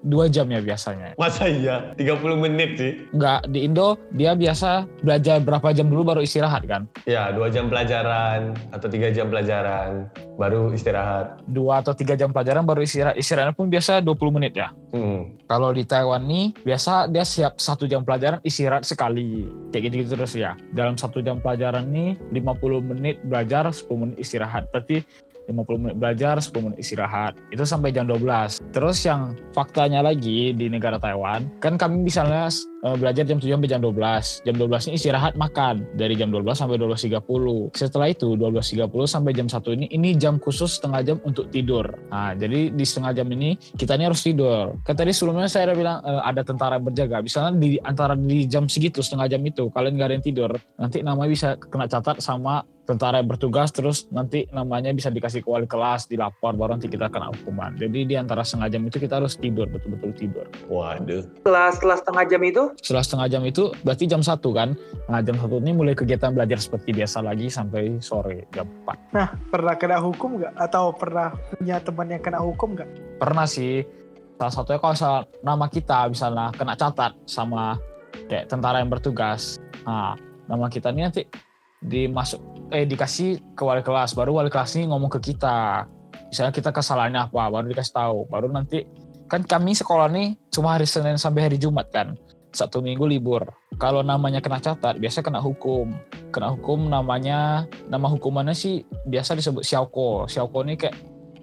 dua 0.09 0.25
jam 0.33 0.49
ya 0.49 0.65
biasanya. 0.65 1.13
Masa 1.21 1.45
iya? 1.47 1.93
30 1.95 2.41
menit 2.41 2.71
sih. 2.81 2.93
Enggak, 3.13 3.45
di 3.53 3.69
Indo 3.69 4.01
dia 4.17 4.33
biasa 4.33 4.89
belajar 5.05 5.45
berapa 5.45 5.69
jam 5.77 5.93
dulu 5.93 6.03
baru 6.17 6.21
istirahat 6.25 6.65
kan. 6.65 6.89
Ya, 7.05 7.29
dua 7.31 7.53
jam 7.53 7.69
pelajaran 7.69 8.57
atau 8.73 8.89
tiga 8.89 9.13
jam 9.13 9.29
pelajaran, 9.29 10.09
baru 10.41 10.73
istirahat. 10.73 11.45
Dua 11.45 11.85
atau 11.85 11.93
tiga 11.93 12.17
jam 12.17 12.33
pelajaran 12.33 12.65
baru 12.65 12.81
istirahat. 12.81 13.21
Istirahatnya 13.21 13.53
pun 13.53 13.69
biasa 13.69 14.01
20 14.01 14.37
menit 14.41 14.57
ya. 14.57 14.73
Hmm. 14.97 15.37
Kalau 15.45 15.77
di 15.77 15.85
Taiwan 15.85 16.25
nih 16.25 16.57
biasa 16.65 17.13
dia 17.13 17.29
siap 17.29 17.61
satu 17.61 17.85
jam 17.85 18.03
pelajaran 18.09 18.41
istirahat 18.41 18.89
sekali. 18.89 19.45
Kayak 19.69 19.93
gitu-gitu 19.93 20.17
terus 20.17 20.33
ya. 20.33 20.57
Dalam 20.73 20.97
satu 20.97 21.21
jam 21.21 21.45
pelajaran 21.45 21.85
nih 21.93 22.17
50 22.33 22.91
menit 22.97 23.21
belajar 23.21 23.69
10 23.69 23.85
menit 24.01 24.17
istirahat. 24.17 24.73
Berarti 24.73 25.05
50 25.49 25.83
menit 25.83 25.97
belajar, 25.97 26.37
10 26.37 26.53
menit 26.61 26.79
istirahat. 26.79 27.33
Itu 27.49 27.65
sampai 27.65 27.91
jam 27.91 28.05
12. 28.05 28.61
Terus 28.71 29.01
yang 29.09 29.33
faktanya 29.57 30.05
lagi 30.05 30.53
di 30.53 30.69
negara 30.69 31.01
Taiwan, 31.01 31.49
kan 31.59 31.81
kami 31.81 32.05
misalnya 32.05 32.53
eh, 32.85 32.97
belajar 32.97 33.25
jam 33.27 33.39
7 33.39 33.55
sampai 33.55 33.71
jam 33.71 33.81
12. 33.83 34.47
Jam 34.47 34.55
12 34.55 34.89
ini 34.91 34.95
istirahat 34.99 35.33
makan 35.35 35.75
dari 35.97 36.15
jam 36.15 36.29
12 36.31 36.45
sampai 36.55 36.77
12.30. 36.79 37.75
Setelah 37.75 38.09
itu 38.11 38.29
12.30 38.35 38.89
sampai 39.09 39.33
jam 39.35 39.47
1 39.51 39.77
ini 39.79 39.87
ini 39.91 40.11
jam 40.19 40.37
khusus 40.39 40.79
setengah 40.79 41.01
jam 41.05 41.17
untuk 41.25 41.51
tidur. 41.51 41.87
Nah, 42.11 42.35
jadi 42.35 42.71
di 42.71 42.85
setengah 42.85 43.13
jam 43.17 43.29
ini 43.33 43.59
kita 43.75 43.99
ini 43.99 44.09
harus 44.09 44.23
tidur. 44.23 44.79
Kan 44.87 44.95
tadi 44.95 45.11
sebelumnya 45.11 45.51
saya 45.51 45.73
udah 45.73 45.77
bilang 45.77 45.99
eh, 46.03 46.23
ada 46.23 46.43
tentara 46.47 46.77
yang 46.79 46.87
berjaga. 46.87 47.23
Misalnya 47.25 47.53
di 47.59 47.79
antara 47.83 48.15
di 48.15 48.47
jam 48.47 48.67
segitu 48.71 49.03
setengah 49.03 49.27
jam 49.31 49.43
itu 49.43 49.71
kalian 49.75 49.99
nggak 49.99 50.09
ada 50.09 50.15
yang 50.19 50.27
tidur, 50.27 50.51
nanti 50.79 51.03
namanya 51.03 51.31
bisa 51.31 51.49
kena 51.59 51.87
catat 51.91 52.21
sama 52.23 52.63
tentara 52.89 53.21
yang 53.21 53.29
bertugas 53.29 53.69
terus 53.69 54.09
nanti 54.09 54.49
namanya 54.49 54.89
bisa 54.97 55.13
dikasih 55.13 55.45
ke 55.45 55.49
wali 55.53 55.69
kelas 55.69 56.09
dilapor 56.09 56.57
baru 56.57 56.81
nanti 56.81 56.89
kita 56.89 57.13
kena 57.13 57.29
hukuman 57.37 57.77
jadi 57.77 57.99
di 58.09 58.17
antara 58.17 58.41
setengah 58.41 58.73
jam 58.73 58.83
itu 58.89 58.97
kita 58.97 59.21
harus 59.21 59.37
tidur 59.37 59.69
betul-betul 59.69 60.17
tidur 60.17 60.49
Waduh. 60.73 61.25
Setelah, 61.41 61.69
setelah 61.73 61.97
setengah 61.97 62.25
jam 62.29 62.43
itu, 62.45 62.63
setelah 62.79 63.05
setengah 63.05 63.29
jam 63.31 63.43
itu 63.45 63.73
berarti 63.83 64.05
jam 64.05 64.21
satu 64.21 64.53
kan? 64.53 64.77
Nah 65.09 65.21
jam 65.25 65.37
satu 65.41 65.59
ini 65.59 65.73
mulai 65.73 65.95
kegiatan 65.97 66.35
belajar 66.35 66.61
seperti 66.61 66.93
biasa 66.93 67.25
lagi 67.25 67.49
sampai 67.49 68.01
sore 68.03 68.49
jam 68.53 68.69
4 68.87 69.15
Nah, 69.17 69.29
pernah 69.49 69.75
kena 69.81 69.99
hukum 69.99 70.37
nggak? 70.37 70.53
Atau 70.57 70.93
pernah 70.93 71.33
punya 71.33 71.81
teman 71.81 72.07
yang 72.13 72.23
kena 72.23 72.41
hukum 72.45 72.77
nggak? 72.77 72.91
pernah 73.19 73.47
sih. 73.51 73.83
Salah 74.39 74.55
satunya 74.55 74.79
kalau 74.79 74.95
misal 74.95 75.15
nama 75.43 75.67
kita 75.67 75.99
misalnya 76.07 76.47
kena 76.55 76.79
catat 76.79 77.13
sama 77.27 77.75
kayak 78.31 78.47
tentara 78.47 78.79
yang 78.79 78.89
bertugas. 78.89 79.59
Nah 79.83 80.15
nama 80.47 80.71
kita 80.71 80.95
ini 80.95 81.03
nanti 81.03 81.27
dimasuk 81.83 82.71
eh 82.71 82.87
dikasih 82.87 83.59
ke 83.59 83.63
wali 83.67 83.83
kelas. 83.83 84.15
Baru 84.15 84.39
wali 84.39 84.47
kelas 84.49 84.79
ini 84.79 84.87
ngomong 84.87 85.11
ke 85.19 85.35
kita. 85.35 85.91
Misalnya 86.31 86.55
kita 86.55 86.71
kesalahannya 86.71 87.27
apa 87.27 87.51
baru 87.51 87.67
dikasih 87.67 87.95
tahu. 87.95 88.19
Baru 88.31 88.47
nanti 88.47 88.87
kan 89.29 89.45
kami 89.45 89.77
sekolah 89.77 90.09
nih 90.09 90.39
cuma 90.49 90.79
hari 90.79 90.89
Senin 90.89 91.21
sampai 91.21 91.51
hari 91.51 91.61
Jumat 91.61 91.93
kan 91.93 92.17
satu 92.53 92.81
minggu 92.81 93.05
libur. 93.05 93.45
Kalau 93.77 94.01
namanya 94.01 94.41
kena 94.41 94.59
catat 94.59 94.97
biasa 94.99 95.21
kena 95.21 95.39
hukum. 95.39 95.93
Kena 96.33 96.57
hukum 96.57 96.89
namanya 96.89 97.69
nama 97.89 98.09
hukumannya 98.09 98.57
sih 98.57 98.85
biasa 99.09 99.37
disebut 99.37 99.65
siauko 99.65 100.29
siauko 100.29 100.65
ini 100.65 100.75
kayak 100.77 100.97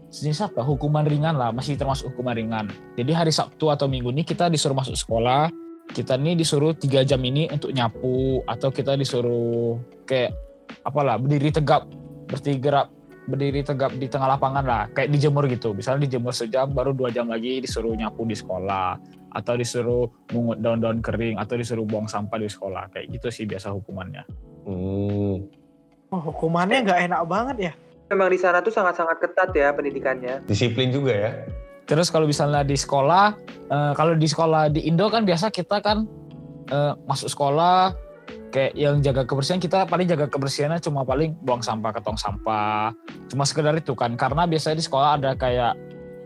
jenis 0.10 0.41
apa? 0.44 0.62
Hukuman 0.63 1.06
ringan 1.06 1.36
lah 1.36 1.52
masih 1.52 1.78
termasuk 1.78 2.12
hukuman 2.13 2.36
ringan. 2.36 2.65
Jadi 2.96 3.12
hari 3.12 3.32
Sabtu 3.32 3.70
atau 3.70 3.86
Minggu 3.89 4.12
ini 4.13 4.24
kita 4.24 4.50
disuruh 4.50 4.78
masuk 4.78 4.96
sekolah. 4.96 5.52
Kita 5.86 6.18
nih 6.18 6.34
disuruh 6.34 6.74
tiga 6.74 7.06
jam 7.06 7.22
ini 7.22 7.46
untuk 7.54 7.70
nyapu 7.70 8.41
atau 8.50 8.74
kita 8.74 8.98
disuruh 8.98 9.78
kayak 10.10 10.34
apalah 10.82 11.22
berdiri 11.22 11.54
tegap 11.54 11.86
bertiga 12.26 12.89
berdiri 13.26 13.62
tegap 13.62 13.94
di 13.94 14.10
tengah 14.10 14.38
lapangan 14.38 14.65
lah. 14.65 14.84
Kayak 14.94 15.13
dijemur 15.13 15.46
gitu. 15.46 15.78
Misalnya 15.78 16.10
dijemur 16.10 16.34
sejam 16.34 16.74
baru 16.74 16.94
dua 16.94 17.13
jam 17.13 17.30
lagi 17.30 17.62
disuruh 17.62 17.94
nyapu 17.94 18.26
di 18.26 18.34
sekolah 18.34 18.98
atau 19.36 19.60
disuruh 19.60 20.08
mungut 20.32 20.63
daun-daun 20.63 21.04
kering 21.04 21.36
atau 21.36 21.60
disuruh 21.60 21.84
buang 21.84 22.08
sampah 22.08 22.39
di 22.39 22.48
sekolah 22.48 22.88
kayak 22.95 23.12
gitu 23.12 23.28
sih 23.28 23.43
biasa 23.43 23.76
hukumannya 23.76 24.24
Hmm. 24.65 25.45
Oh, 26.10 26.21
hukumannya 26.34 26.82
nggak 26.89 27.00
enak 27.06 27.21
banget 27.30 27.58
ya? 27.69 27.74
memang 28.10 28.30
di 28.30 28.39
sana 28.39 28.62
tuh 28.62 28.74
sangat-sangat 28.74 29.17
ketat 29.17 29.50
ya 29.58 29.74
pendidikannya. 29.74 30.45
Disiplin 30.45 30.93
juga 30.93 31.13
ya. 31.13 31.32
Terus 31.86 32.10
kalau 32.10 32.26
misalnya 32.26 32.65
di 32.65 32.74
sekolah, 32.74 33.38
eh, 33.69 33.93
kalau 33.93 34.13
di 34.17 34.26
sekolah 34.26 34.74
di 34.74 34.89
Indo 34.89 35.10
kan 35.10 35.26
biasa 35.26 35.54
kita 35.54 35.82
kan 35.82 36.06
eh, 36.65 36.93
masuk 37.06 37.30
sekolah 37.30 37.93
kayak 38.50 38.74
yang 38.74 38.98
jaga 39.04 39.21
kebersihan 39.28 39.62
kita 39.62 39.86
paling 39.86 40.10
jaga 40.10 40.26
kebersihannya 40.26 40.82
cuma 40.82 41.06
paling 41.06 41.38
buang 41.45 41.62
sampah 41.62 41.93
ke 41.93 42.02
tong 42.02 42.17
sampah, 42.17 42.89
cuma 43.30 43.45
sekedar 43.45 43.78
itu 43.78 43.93
kan 43.93 44.17
karena 44.17 44.50
biasanya 44.50 44.82
di 44.82 44.86
sekolah 44.86 45.10
ada 45.21 45.32
kayak 45.38 45.78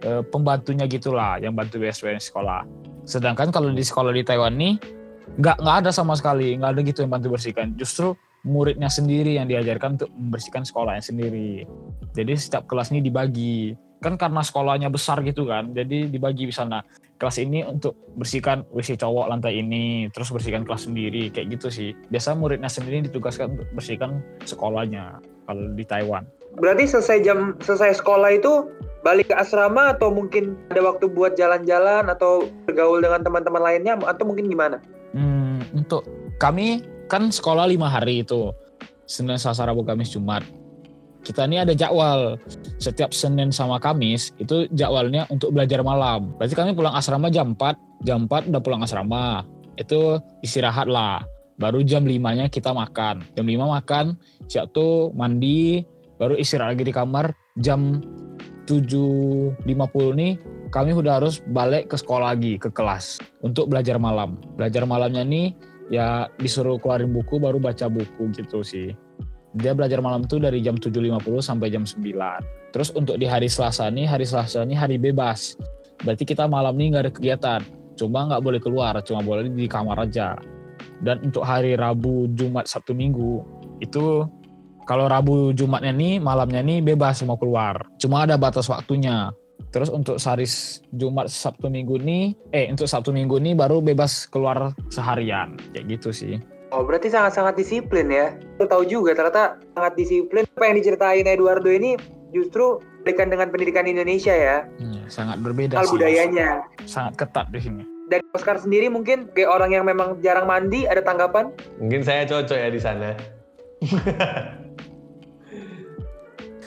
eh, 0.04 0.24
pembantunya 0.32 0.88
gitulah 0.88 1.40
yang 1.44 1.52
bantu 1.56 1.84
beres-beres 1.84 2.32
sekolah. 2.32 2.64
Sedangkan 3.10 3.50
kalau 3.50 3.74
di 3.74 3.82
sekolah 3.82 4.14
di 4.14 4.22
Taiwan 4.22 4.54
nih 4.54 4.78
nggak 5.42 5.58
nggak 5.58 5.76
ada 5.86 5.90
sama 5.90 6.14
sekali 6.14 6.54
nggak 6.62 6.78
ada 6.78 6.82
gitu 6.86 7.02
yang 7.02 7.10
bantu 7.10 7.34
bersihkan. 7.34 7.74
Justru 7.74 8.14
muridnya 8.46 8.88
sendiri 8.88 9.42
yang 9.42 9.50
diajarkan 9.50 9.98
untuk 9.98 10.14
membersihkan 10.14 10.62
sekolahnya 10.62 11.02
sendiri. 11.02 11.66
Jadi 12.14 12.32
setiap 12.38 12.70
kelas 12.70 12.94
ini 12.94 13.02
dibagi 13.02 13.74
kan 14.00 14.16
karena 14.16 14.40
sekolahnya 14.40 14.88
besar 14.88 15.20
gitu 15.28 15.44
kan 15.44 15.76
jadi 15.76 16.08
dibagi 16.08 16.48
di 16.48 16.56
sana 16.56 16.80
kelas 17.20 17.36
ini 17.44 17.68
untuk 17.68 18.00
bersihkan 18.16 18.64
WC 18.72 18.96
cowok 18.96 19.28
lantai 19.28 19.60
ini 19.60 20.08
terus 20.16 20.32
bersihkan 20.32 20.64
kelas 20.64 20.88
sendiri 20.88 21.28
kayak 21.28 21.60
gitu 21.60 21.68
sih 21.68 21.92
biasa 22.08 22.32
muridnya 22.40 22.72
sendiri 22.72 23.04
ditugaskan 23.12 23.60
untuk 23.60 23.68
bersihkan 23.76 24.24
sekolahnya 24.48 25.20
kalau 25.44 25.76
di 25.76 25.84
Taiwan 25.84 26.24
Berarti 26.58 26.90
selesai 26.90 27.22
jam 27.22 27.54
selesai 27.62 28.02
sekolah 28.02 28.34
itu 28.34 28.72
balik 29.06 29.32
ke 29.32 29.36
asrama 29.38 29.96
atau 29.96 30.12
mungkin 30.12 30.60
ada 30.74 30.84
waktu 30.84 31.08
buat 31.08 31.40
jalan-jalan 31.40 32.10
atau 32.12 32.50
bergaul 32.68 33.00
dengan 33.00 33.24
teman-teman 33.24 33.64
lainnya 33.64 33.96
atau 33.96 34.24
mungkin 34.28 34.52
gimana? 34.52 34.84
hmm, 35.16 35.72
untuk 35.72 36.04
kami 36.36 36.84
kan 37.08 37.32
sekolah 37.32 37.70
lima 37.70 37.88
hari 37.88 38.28
itu 38.28 38.52
Senin 39.08 39.40
Selasa 39.40 39.66
Rabu 39.66 39.88
Kamis 39.88 40.14
Jumat 40.14 40.44
kita 41.24 41.46
ini 41.46 41.60
ada 41.60 41.76
jadwal 41.76 42.40
setiap 42.80 43.12
Senin 43.12 43.52
sama 43.52 43.78
Kamis 43.80 44.32
itu 44.40 44.66
jadwalnya 44.72 45.28
untuk 45.28 45.52
belajar 45.52 45.84
malam. 45.84 46.32
Berarti 46.40 46.56
kami 46.56 46.72
pulang 46.72 46.96
asrama 46.96 47.28
jam 47.28 47.54
4, 47.60 48.08
jam 48.08 48.24
4 48.24 48.48
udah 48.50 48.62
pulang 48.64 48.82
asrama. 48.88 49.44
Itu 49.76 50.24
istirahat 50.40 50.88
lah. 50.88 51.20
Baru 51.60 51.84
jam 51.84 52.08
5-nya 52.08 52.48
kita 52.48 52.72
makan. 52.72 53.28
Jam 53.36 53.44
5 53.44 53.52
makan, 53.52 54.16
siap 54.48 54.72
tuh 54.72 55.12
mandi, 55.12 55.84
baru 56.20 56.36
istirahat 56.38 56.76
lagi 56.76 56.86
di 56.86 56.94
kamar. 56.94 57.32
Jam 57.58 58.04
7.50 58.68 59.66
nih 60.14 60.38
kami 60.70 60.94
udah 60.94 61.18
harus 61.18 61.42
balik 61.50 61.90
ke 61.90 61.98
sekolah 61.98 62.38
lagi, 62.38 62.62
ke 62.62 62.70
kelas 62.70 63.18
untuk 63.42 63.72
belajar 63.72 63.98
malam. 63.98 64.38
Belajar 64.60 64.86
malamnya 64.86 65.26
nih 65.26 65.56
ya 65.90 66.30
disuruh 66.38 66.78
keluarin 66.78 67.10
buku 67.10 67.42
baru 67.42 67.58
baca 67.58 67.90
buku 67.90 68.30
gitu 68.38 68.62
sih 68.62 68.94
dia 69.58 69.74
belajar 69.74 69.98
malam 69.98 70.30
itu 70.30 70.38
dari 70.38 70.62
jam 70.62 70.78
7.50 70.78 71.42
sampai 71.42 71.74
jam 71.74 71.82
9. 71.82 72.06
Terus 72.70 72.90
untuk 72.94 73.18
di 73.18 73.26
hari 73.26 73.50
Selasa 73.50 73.90
nih, 73.90 74.06
hari 74.06 74.26
Selasa 74.30 74.62
nih 74.62 74.78
hari 74.78 75.02
bebas. 75.02 75.58
Berarti 76.06 76.22
kita 76.22 76.46
malam 76.46 76.78
nih 76.78 76.94
nggak 76.94 77.04
ada 77.10 77.14
kegiatan. 77.14 77.62
Cuma 77.98 78.30
nggak 78.30 78.42
boleh 78.46 78.62
keluar, 78.62 78.94
cuma 79.02 79.26
boleh 79.26 79.50
di 79.50 79.66
kamar 79.66 80.06
aja. 80.06 80.38
Dan 81.02 81.26
untuk 81.26 81.44
hari 81.44 81.74
Rabu, 81.74 82.30
Jumat, 82.38 82.70
Sabtu, 82.70 82.94
Minggu, 82.94 83.42
itu 83.82 84.28
kalau 84.90 85.06
Rabu, 85.06 85.54
Jumatnya 85.54 85.94
nih, 85.94 86.18
malamnya 86.18 86.66
nih 86.66 86.82
bebas 86.82 87.22
mau 87.22 87.38
keluar. 87.38 87.86
Cuma 88.02 88.26
ada 88.26 88.42
batas 88.42 88.66
waktunya. 88.66 89.30
Terus 89.70 89.94
untuk 89.94 90.18
hari 90.18 90.50
Jumat, 90.90 91.30
Sabtu, 91.30 91.70
Minggu 91.70 92.02
nih, 92.02 92.34
eh 92.50 92.66
untuk 92.74 92.90
Sabtu, 92.90 93.14
Minggu 93.14 93.38
nih 93.38 93.54
baru 93.54 93.86
bebas 93.86 94.26
keluar 94.26 94.74
seharian. 94.90 95.62
Kayak 95.78 95.86
gitu 95.94 96.10
sih. 96.10 96.42
Oh 96.74 96.82
berarti 96.82 97.14
sangat-sangat 97.14 97.54
disiplin 97.62 98.10
ya. 98.10 98.34
Aku 98.58 98.66
tahu 98.66 98.82
juga 98.90 99.14
ternyata 99.14 99.62
sangat 99.78 99.94
disiplin. 99.94 100.50
Apa 100.58 100.74
yang 100.74 100.82
diceritain 100.82 101.26
Eduardo 101.30 101.70
ini 101.70 101.94
justru 102.34 102.82
berikan 103.06 103.30
dengan 103.30 103.54
pendidikan 103.54 103.86
Indonesia 103.86 104.34
ya. 104.34 104.66
Hmm, 104.82 105.06
sangat 105.06 105.38
berbeda 105.46 105.78
Hal 105.78 105.86
sih. 105.86 106.02
budayanya. 106.02 106.66
Sangat 106.90 107.14
ketat 107.22 107.54
di 107.54 107.62
sini. 107.62 107.86
Dan 108.10 108.26
Oscar 108.34 108.58
sendiri 108.58 108.90
mungkin 108.90 109.30
kayak 109.38 109.54
orang 109.54 109.70
yang 109.70 109.86
memang 109.86 110.18
jarang 110.26 110.50
mandi 110.50 110.90
ada 110.90 111.06
tanggapan? 111.06 111.54
Mungkin 111.78 112.02
saya 112.02 112.26
cocok 112.26 112.58
ya 112.58 112.70
di 112.74 112.82
sana. 112.82 113.14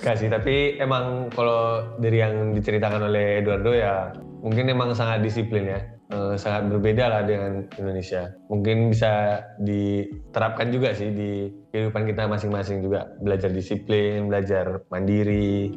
Gak 0.03 0.19
sih, 0.19 0.27
tapi 0.27 0.83
emang 0.83 1.31
kalau 1.31 1.95
dari 2.03 2.19
yang 2.19 2.59
diceritakan 2.59 3.07
oleh 3.07 3.39
Eduardo 3.39 3.71
ya 3.71 4.11
mungkin 4.43 4.67
emang 4.67 4.91
sangat 4.99 5.23
disiplin 5.23 5.71
ya. 5.71 5.81
Eh, 6.13 6.37
sangat 6.37 6.69
berbeda 6.69 7.09
lah 7.09 7.23
dengan 7.25 7.65
Indonesia. 7.81 8.37
Mungkin 8.53 8.93
bisa 8.93 9.41
diterapkan 9.65 10.69
juga 10.69 10.93
sih 10.93 11.09
di 11.09 11.49
kehidupan 11.73 12.05
kita 12.05 12.29
masing-masing 12.29 12.85
juga. 12.85 13.09
Belajar 13.25 13.49
disiplin, 13.49 14.29
belajar 14.29 14.85
mandiri, 14.93 15.73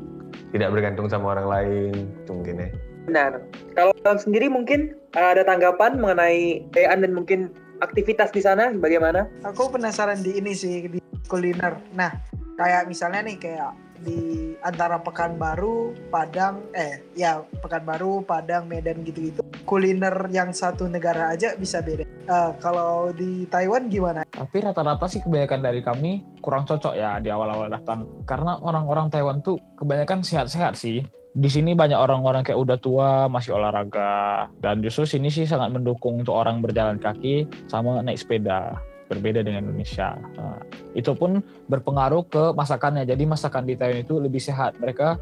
tidak 0.52 0.76
bergantung 0.76 1.08
sama 1.08 1.40
orang 1.40 1.48
lain, 1.48 1.94
itu 2.20 2.32
mungkin 2.36 2.68
ya. 2.68 2.70
Benar. 3.08 3.32
Kalau 3.80 3.94
kalian 4.04 4.20
sendiri 4.20 4.48
mungkin 4.52 4.92
uh, 5.16 5.32
ada 5.32 5.48
tanggapan 5.48 6.04
mengenai 6.04 6.68
Dean 6.76 7.00
dan 7.00 7.16
mungkin 7.16 7.56
aktivitas 7.80 8.36
di 8.36 8.44
sana 8.44 8.76
bagaimana? 8.76 9.32
Aku 9.48 9.72
penasaran 9.72 10.20
di 10.20 10.36
ini 10.36 10.52
sih 10.52 10.92
di 10.92 11.00
kuliner. 11.32 11.80
Nah, 11.96 12.12
kayak 12.60 12.92
misalnya 12.92 13.24
nih 13.24 13.40
kayak 13.40 13.72
di 14.02 14.54
antara 14.66 15.00
Pekanbaru, 15.00 15.94
Padang, 16.10 16.66
eh 16.74 17.04
ya 17.14 17.46
Pekanbaru, 17.62 18.26
Padang, 18.26 18.66
Medan 18.66 19.06
gitu-gitu. 19.06 19.46
Kuliner 19.64 20.30
yang 20.30 20.52
satu 20.52 20.90
negara 20.90 21.34
aja 21.34 21.54
bisa 21.56 21.80
beda. 21.82 22.06
Eh, 22.06 22.52
kalau 22.60 23.14
di 23.14 23.46
Taiwan 23.48 23.88
gimana? 23.88 24.26
Tapi 24.26 24.58
rata-rata 24.62 25.06
sih 25.06 25.22
kebanyakan 25.22 25.60
dari 25.62 25.82
kami 25.86 26.26
kurang 26.42 26.66
cocok 26.66 26.94
ya 26.98 27.18
di 27.22 27.30
awal-awal 27.30 27.70
datang. 27.70 28.06
Karena 28.26 28.58
orang-orang 28.62 29.10
Taiwan 29.14 29.42
tuh 29.46 29.62
kebanyakan 29.78 30.26
sehat-sehat 30.26 30.78
sih. 30.78 31.06
Di 31.36 31.52
sini 31.52 31.76
banyak 31.76 32.00
orang-orang 32.00 32.48
kayak 32.48 32.56
udah 32.56 32.78
tua 32.80 33.10
masih 33.28 33.60
olahraga 33.60 34.48
dan 34.64 34.80
justru 34.80 35.04
sini 35.04 35.28
sih 35.28 35.44
sangat 35.44 35.68
mendukung 35.68 36.24
untuk 36.24 36.32
orang 36.32 36.64
berjalan 36.64 36.96
kaki 36.96 37.44
sama 37.68 38.00
naik 38.00 38.16
sepeda 38.16 38.80
berbeda 39.06 39.46
dengan 39.46 39.70
Indonesia. 39.70 40.18
Nah, 40.38 40.60
itu 40.98 41.14
pun 41.14 41.42
berpengaruh 41.70 42.26
ke 42.28 42.44
masakannya. 42.58 43.06
Jadi 43.06 43.24
masakan 43.26 43.64
di 43.70 43.78
Taiwan 43.78 44.02
itu 44.02 44.18
lebih 44.18 44.42
sehat. 44.42 44.78
Mereka 44.82 45.18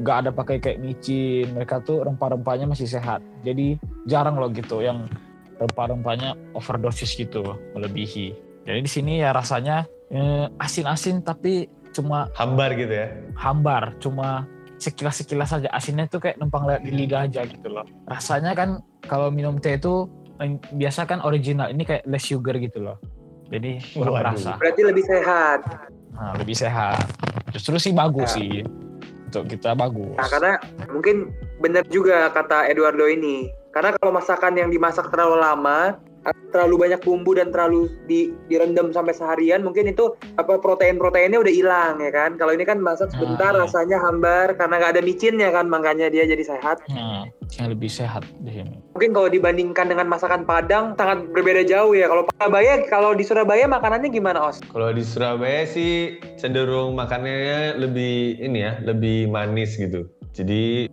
nggak 0.00 0.16
ada 0.24 0.30
pakai 0.32 0.56
kayak 0.58 0.80
micin. 0.80 1.52
Mereka 1.52 1.84
tuh 1.84 2.04
rempah-rempahnya 2.04 2.66
masih 2.68 2.88
sehat. 2.88 3.20
Jadi 3.44 3.76
jarang 4.08 4.40
loh 4.40 4.48
gitu 4.52 4.80
yang 4.80 5.04
rempah-rempahnya 5.60 6.36
overdosis 6.52 7.16
gitu 7.16 7.56
melebihi. 7.72 8.36
Jadi 8.66 8.80
di 8.82 8.90
sini 8.90 9.12
ya 9.22 9.32
rasanya 9.32 9.86
eh, 10.12 10.46
asin-asin 10.60 11.22
tapi 11.22 11.70
cuma 11.94 12.28
Hambar 12.36 12.76
gitu 12.76 12.92
ya. 12.92 13.08
hambar, 13.32 13.96
cuma 13.96 14.44
sekilas-sekilas 14.76 15.56
saja 15.56 15.68
asinnya 15.72 16.04
tuh 16.04 16.20
kayak 16.20 16.36
numpang 16.36 16.68
lewat 16.68 16.84
di 16.84 16.92
lidah 16.92 17.24
aja 17.24 17.48
gitu 17.48 17.72
loh. 17.72 17.88
Rasanya 18.04 18.52
kan 18.52 18.84
kalau 19.08 19.32
minum 19.32 19.56
teh 19.56 19.80
itu 19.80 20.04
eh, 20.42 20.60
biasa 20.76 21.08
kan 21.08 21.24
original 21.24 21.72
ini 21.72 21.88
kayak 21.88 22.04
less 22.04 22.28
sugar 22.28 22.60
gitu 22.60 22.84
loh. 22.84 23.00
Jadi 23.46 23.78
Waduh. 23.94 24.14
berasa. 24.18 24.50
Berarti 24.58 24.80
lebih 24.82 25.04
sehat. 25.06 25.60
Nah, 26.16 26.32
lebih 26.40 26.56
sehat. 26.56 26.98
Justru 27.54 27.78
sih 27.78 27.92
bagus 27.94 28.34
Ya. 28.34 28.36
sih. 28.40 28.52
Untuk 29.26 29.50
kita 29.50 29.74
bagus. 29.74 30.16
Nah, 30.16 30.28
karena 30.30 30.52
mungkin 30.88 31.30
benar 31.58 31.84
juga 31.86 32.30
kata 32.30 32.70
Eduardo 32.70 33.04
ini. 33.04 33.50
Karena 33.70 33.92
kalau 33.92 34.14
masakan 34.14 34.56
yang 34.56 34.70
dimasak 34.72 35.12
terlalu 35.12 35.36
lama, 35.36 36.00
terlalu 36.50 36.88
banyak 36.88 37.00
bumbu 37.04 37.36
dan 37.36 37.52
terlalu 37.52 37.92
di, 38.08 38.32
direndam 38.48 38.90
sampai 38.90 39.12
seharian, 39.12 39.60
mungkin 39.62 39.90
itu 39.90 40.14
apa 40.40 40.58
protein-proteinnya 40.58 41.38
udah 41.38 41.52
hilang 41.52 41.94
ya 42.00 42.10
kan. 42.10 42.40
Kalau 42.40 42.52
ini 42.56 42.64
kan 42.64 42.80
masak 42.80 43.12
sebentar 43.12 43.52
Ah, 43.52 43.60
iya. 43.60 43.62
rasanya 43.68 43.98
hambar 44.02 44.56
karena 44.56 44.74
nggak 44.80 44.92
ada 44.96 45.02
micinnya 45.04 45.48
kan, 45.52 45.68
makanya 45.68 46.08
dia 46.08 46.24
jadi 46.24 46.42
sehat. 46.42 46.82
Nah, 46.90 47.28
yang 47.58 47.70
lebih 47.70 47.90
sehat 47.90 48.26
di 48.42 48.58
sini. 48.62 48.74
Mungkin 48.96 49.10
kalau 49.12 49.28
dibandingkan 49.28 49.86
dengan 49.92 50.08
masakan 50.08 50.48
Padang 50.48 50.96
sangat 50.96 51.28
berbeda 51.30 51.62
jauh 51.68 51.92
ya. 51.92 52.08
Kalau 52.08 52.24
Surabaya, 52.32 52.72
kalau 52.88 53.10
di 53.12 53.24
Surabaya 53.26 53.64
makanannya 53.68 54.08
gimana 54.08 54.50
Os? 54.50 54.58
Kalau 54.72 54.90
di 54.90 55.04
Surabaya 55.04 55.68
sih 55.68 56.16
cenderung 56.40 56.96
makanannya 56.96 57.76
lebih 57.76 58.40
ini 58.40 58.58
ya, 58.64 58.80
lebih 58.82 59.28
manis 59.28 59.76
gitu. 59.76 60.08
Jadi 60.32 60.88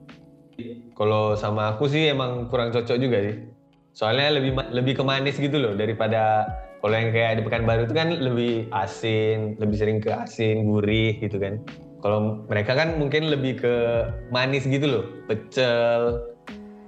kalau 0.93 1.34
sama 1.36 1.76
aku 1.76 1.89
sih 1.89 2.12
emang 2.12 2.48
kurang 2.48 2.69
cocok 2.72 2.98
juga 3.00 3.17
sih. 3.24 3.53
Soalnya 3.93 4.41
lebih 4.41 4.58
lebih 4.73 4.93
ke 4.97 5.03
manis 5.06 5.38
gitu 5.38 5.62
loh 5.62 5.77
daripada 5.77 6.49
kalau 6.82 6.99
yang 6.99 7.15
kayak 7.15 7.39
di 7.39 7.43
Pekanbaru 7.47 7.88
itu 7.88 7.95
kan 7.95 8.10
lebih 8.12 8.67
asin, 8.75 9.56
lebih 9.56 9.77
sering 9.79 9.97
ke 10.03 10.12
asin, 10.12 10.67
gurih 10.67 11.15
gitu 11.21 11.39
kan. 11.39 11.62
Kalau 12.03 12.43
mereka 12.51 12.75
kan 12.75 12.99
mungkin 12.99 13.32
lebih 13.32 13.63
ke 13.63 13.73
manis 14.34 14.67
gitu 14.67 14.84
loh, 14.84 15.03
pecel, 15.29 16.19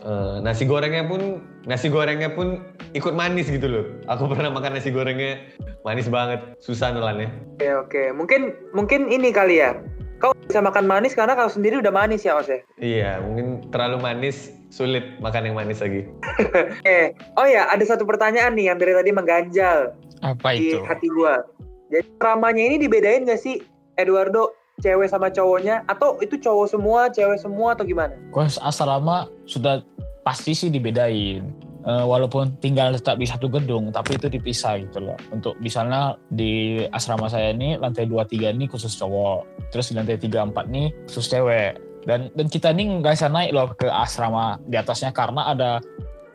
eh, 0.04 0.36
nasi 0.44 0.68
gorengnya 0.68 1.08
pun 1.08 1.40
nasi 1.64 1.88
gorengnya 1.88 2.28
pun 2.28 2.60
ikut 2.92 3.16
manis 3.16 3.48
gitu 3.48 3.72
loh. 3.72 3.86
Aku 4.12 4.28
pernah 4.34 4.52
makan 4.52 4.76
nasi 4.76 4.92
gorengnya 4.92 5.40
manis 5.88 6.12
banget, 6.12 6.44
susah 6.60 6.92
nelannya. 6.92 7.32
Oke 7.56 7.70
oke, 7.72 8.04
mungkin 8.12 8.42
mungkin 8.76 9.08
ini 9.08 9.32
kali 9.32 9.64
ya. 9.64 9.80
Kau 10.20 10.32
bisa 10.48 10.64
makan 10.64 10.88
manis 10.88 11.12
karena 11.12 11.36
kau 11.36 11.52
sendiri 11.52 11.84
udah 11.84 11.92
manis 11.92 12.24
ya 12.24 12.40
Os 12.40 12.48
ya. 12.48 12.60
Iya, 12.80 13.12
mungkin 13.20 13.68
terlalu 13.70 14.00
manis, 14.00 14.56
sulit 14.72 15.20
makan 15.20 15.52
yang 15.52 15.56
manis 15.60 15.84
lagi. 15.84 16.08
Oke, 16.82 17.16
oh 17.36 17.48
ya 17.48 17.68
ada 17.68 17.84
satu 17.84 18.08
pertanyaan 18.08 18.56
nih 18.56 18.72
yang 18.72 18.78
dari 18.80 18.96
tadi 18.96 19.12
mengganjal 19.12 19.92
Apa 20.24 20.56
di 20.56 20.72
itu? 20.72 20.80
hati 20.88 21.08
gua. 21.12 21.44
Jadi 21.92 22.08
ramanya 22.18 22.64
ini 22.64 22.76
dibedain 22.82 23.28
gak 23.28 23.44
sih 23.44 23.62
Eduardo 24.00 24.56
cewek 24.84 25.08
sama 25.08 25.32
cowoknya 25.32 25.84
atau 25.88 26.20
itu 26.20 26.36
cowok 26.40 26.68
semua, 26.68 27.08
cewek 27.12 27.40
semua 27.40 27.76
atau 27.76 27.84
gimana? 27.88 28.16
Kos 28.32 28.60
asrama 28.60 29.28
sudah 29.48 29.84
pasti 30.24 30.56
sih 30.56 30.72
dibedain. 30.72 31.65
Eh, 31.86 32.06
walaupun 32.06 32.58
tinggal 32.58 32.98
tetap 32.98 33.22
di 33.22 33.30
satu 33.30 33.46
gedung, 33.46 33.94
tapi 33.94 34.18
itu 34.18 34.26
dipisah 34.26 34.82
gitu 34.82 35.06
loh. 35.06 35.14
Untuk 35.30 35.54
misalnya 35.62 36.18
di 36.34 36.82
asrama 36.90 37.30
saya 37.30 37.54
ini 37.54 37.78
lantai 37.78 38.10
2 38.10 38.26
3 38.26 38.58
ini 38.58 38.66
khusus 38.66 38.98
cowok, 38.98 39.70
terus 39.70 39.94
di 39.94 40.02
lantai 40.02 40.18
3 40.18 40.50
4 40.50 40.66
nih 40.66 40.90
khusus 41.06 41.30
cewek. 41.30 41.78
Dan 42.10 42.34
dan 42.34 42.50
kita 42.50 42.74
ini 42.74 42.90
nggak 43.06 43.14
bisa 43.14 43.30
naik 43.30 43.54
loh 43.54 43.70
ke 43.78 43.86
asrama 43.86 44.58
di 44.66 44.82
atasnya 44.82 45.14
karena 45.14 45.54
ada 45.54 45.78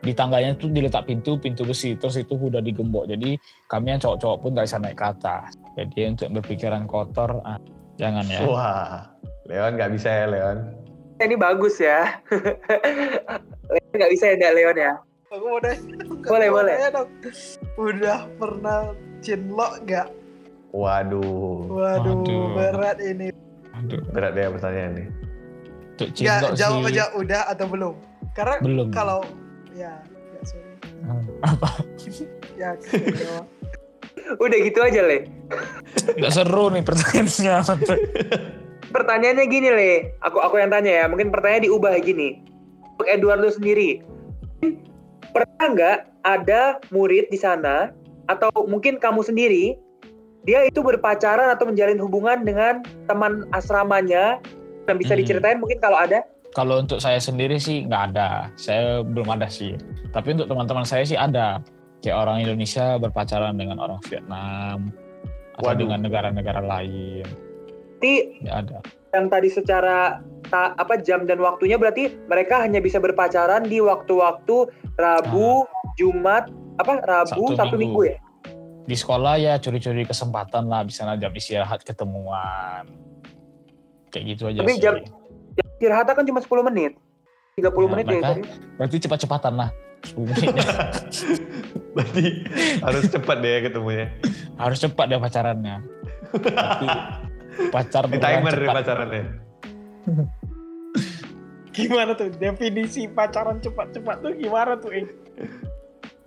di 0.00 0.14
tangganya 0.14 0.54
tuh 0.54 0.70
diletak 0.70 1.04
pintu 1.04 1.36
pintu 1.36 1.60
besi 1.66 1.92
terus 1.92 2.16
itu 2.16 2.32
udah 2.32 2.64
digembok 2.64 3.04
jadi 3.04 3.36
kami 3.68 3.92
yang 3.92 4.00
cowok-cowok 4.00 4.38
pun 4.40 4.50
nggak 4.56 4.64
bisa 4.64 4.80
naik 4.80 4.96
ke 4.96 5.06
atas 5.12 5.52
jadi 5.76 6.16
untuk 6.16 6.28
berpikiran 6.40 6.88
kotor 6.88 7.44
ah, 7.44 7.60
jangan 8.00 8.24
ya 8.24 8.40
Wah, 8.48 9.12
Leon 9.44 9.76
nggak 9.76 9.92
bisa 9.92 10.08
ya 10.08 10.26
Leon. 10.30 10.58
Ini 11.20 11.36
bagus 11.36 11.76
ya. 11.84 12.16
Leon 13.76 13.92
nggak 13.92 14.12
bisa 14.16 14.24
ya 14.32 14.50
Leon 14.56 14.78
ya. 14.80 14.94
Aku 15.30 15.46
mau 15.46 15.62
dong, 15.62 15.78
Boleh, 16.26 16.50
boleh. 16.50 16.74
dong. 16.90 17.06
Udah 17.78 18.26
pernah 18.34 18.98
cinlok 19.22 19.86
nggak? 19.86 20.10
Waduh, 20.74 21.70
Waduh, 21.70 22.18
Aduh. 22.26 22.50
berat 22.58 22.98
ini. 22.98 23.30
Aduh, 23.78 24.02
berat 24.10 24.34
ya 24.34 24.50
pertanyaan 24.50 24.90
nih. 24.98 25.06
untuk 25.94 26.08
Ya, 26.18 26.42
cinlok 26.42 26.52
jawab 26.58 26.82
sih 26.82 26.98
aja 26.98 27.04
udah 27.14 27.42
atau 27.46 27.66
belum? 27.70 27.94
Karena 28.34 28.58
belum 28.58 28.90
kalau 28.90 29.22
ya, 29.70 30.02
ya 30.02 30.40
sorry. 30.42 30.74
apa 31.46 31.68
Ya, 32.58 32.70
jawab. 32.90 33.46
Udah 34.42 34.58
gitu 34.66 34.82
aja 34.82 35.00
Le. 35.06 35.30
Nggak 36.18 36.32
seru 36.34 36.74
nih 36.74 36.82
pertanyaannya. 36.82 37.54
Pertanyaannya 38.90 39.44
gini 39.46 39.68
Le, 39.70 39.92
aku 40.26 40.42
aku 40.42 40.58
yang 40.58 40.74
tanya 40.74 40.90
ya. 40.90 41.04
Mungkin 41.06 41.30
pertanyaan 41.30 41.70
diubah 41.70 41.94
gini. 42.02 42.42
Untuk 42.98 43.06
Eduardo 43.06 43.46
sendiri, 43.54 44.02
pernah 45.32 45.66
nggak 45.70 45.98
ada 46.26 46.78
murid 46.90 47.30
di 47.30 47.38
sana 47.40 47.90
atau 48.28 48.50
mungkin 48.68 49.00
kamu 49.00 49.24
sendiri 49.26 49.74
dia 50.44 50.64
itu 50.64 50.80
berpacaran 50.80 51.52
atau 51.52 51.68
menjalin 51.68 52.00
hubungan 52.00 52.40
dengan 52.44 52.80
teman 53.04 53.44
asramanya 53.52 54.40
dan 54.88 54.96
bisa 54.96 55.12
Hmm. 55.12 55.20
diceritain 55.24 55.60
mungkin 55.60 55.78
kalau 55.80 56.00
ada 56.00 56.24
Kalau 56.50 56.82
untuk 56.82 56.98
saya 56.98 57.22
sendiri 57.22 57.62
sih 57.62 57.86
nggak 57.86 58.10
ada. 58.10 58.50
Saya 58.58 59.06
belum 59.06 59.30
ada 59.30 59.46
sih. 59.46 59.78
Tapi 60.10 60.34
untuk 60.34 60.50
teman-teman 60.50 60.82
saya 60.82 61.06
sih 61.06 61.14
ada. 61.14 61.62
Kayak 62.02 62.26
orang 62.26 62.42
Indonesia 62.42 62.98
berpacaran 62.98 63.54
dengan 63.54 63.78
orang 63.78 64.02
Vietnam 64.10 64.90
atau 65.54 65.70
Waduh. 65.70 65.78
dengan 65.86 66.02
negara-negara 66.02 66.58
lain. 66.58 67.22
Ya 68.42 68.66
ada. 68.66 68.82
Yang 69.10 69.26
tadi 69.26 69.48
secara 69.50 70.22
ta- 70.46 70.74
apa 70.78 70.98
jam 71.02 71.26
dan 71.26 71.42
waktunya 71.42 71.74
berarti 71.76 72.14
mereka 72.30 72.62
hanya 72.62 72.78
bisa 72.78 73.02
berpacaran 73.02 73.66
di 73.66 73.82
waktu-waktu 73.82 74.70
Rabu, 74.94 75.66
Jumat, 75.98 76.50
apa 76.78 77.02
Rabu, 77.02 77.50
Sabtu, 77.50 77.58
Sabtu, 77.58 77.76
Minggu. 77.76 78.00
Minggu 78.06 78.14
ya. 78.14 78.18
Di 78.86 78.96
sekolah 78.98 79.34
ya 79.38 79.54
curi-curi 79.58 80.02
kesempatan 80.02 80.66
lah. 80.66 80.82
Bisa 80.82 81.06
jam 81.14 81.32
istirahat 81.32 81.82
ketemuan. 81.86 82.86
Kayak 84.10 84.24
gitu 84.34 84.42
aja 84.50 84.58
Tapi 84.62 84.72
sih. 84.74 84.82
jam- 84.82 85.04
Istirahatnya 85.80 86.14
kan 86.14 86.24
cuma 86.26 86.40
10 86.42 86.66
menit. 86.66 86.92
30 87.56 87.66
Ya, 87.66 87.88
menit 87.88 88.04
ya 88.06 88.20
tadi. 88.20 88.42
Berarti 88.76 88.96
cepat-cepatan 89.00 89.52
lah. 89.56 89.68
10 90.04 90.26
menitnya. 90.28 90.64
Berarti 91.94 92.24
harus 92.82 93.04
cepat 93.10 93.36
deh 93.42 93.50
ya 93.50 93.60
ketemunya. 93.66 94.06
Harus 94.58 94.78
cepat 94.82 95.06
dia 95.08 95.18
pacarannya. 95.18 95.76
Berarti 96.34 96.86
pacar 97.68 98.08
Di 98.08 98.16
timer 98.16 98.52
deh 98.52 98.64
cepat. 98.64 98.76
pacarannya. 98.80 99.22
Gimana 101.70 102.12
tuh 102.12 102.28
definisi 102.34 103.06
pacaran 103.06 103.62
cepat-cepat 103.62 104.16
tuh 104.20 104.32
gimana 104.34 104.74
tuh? 104.74 104.90
Eh? 104.90 105.06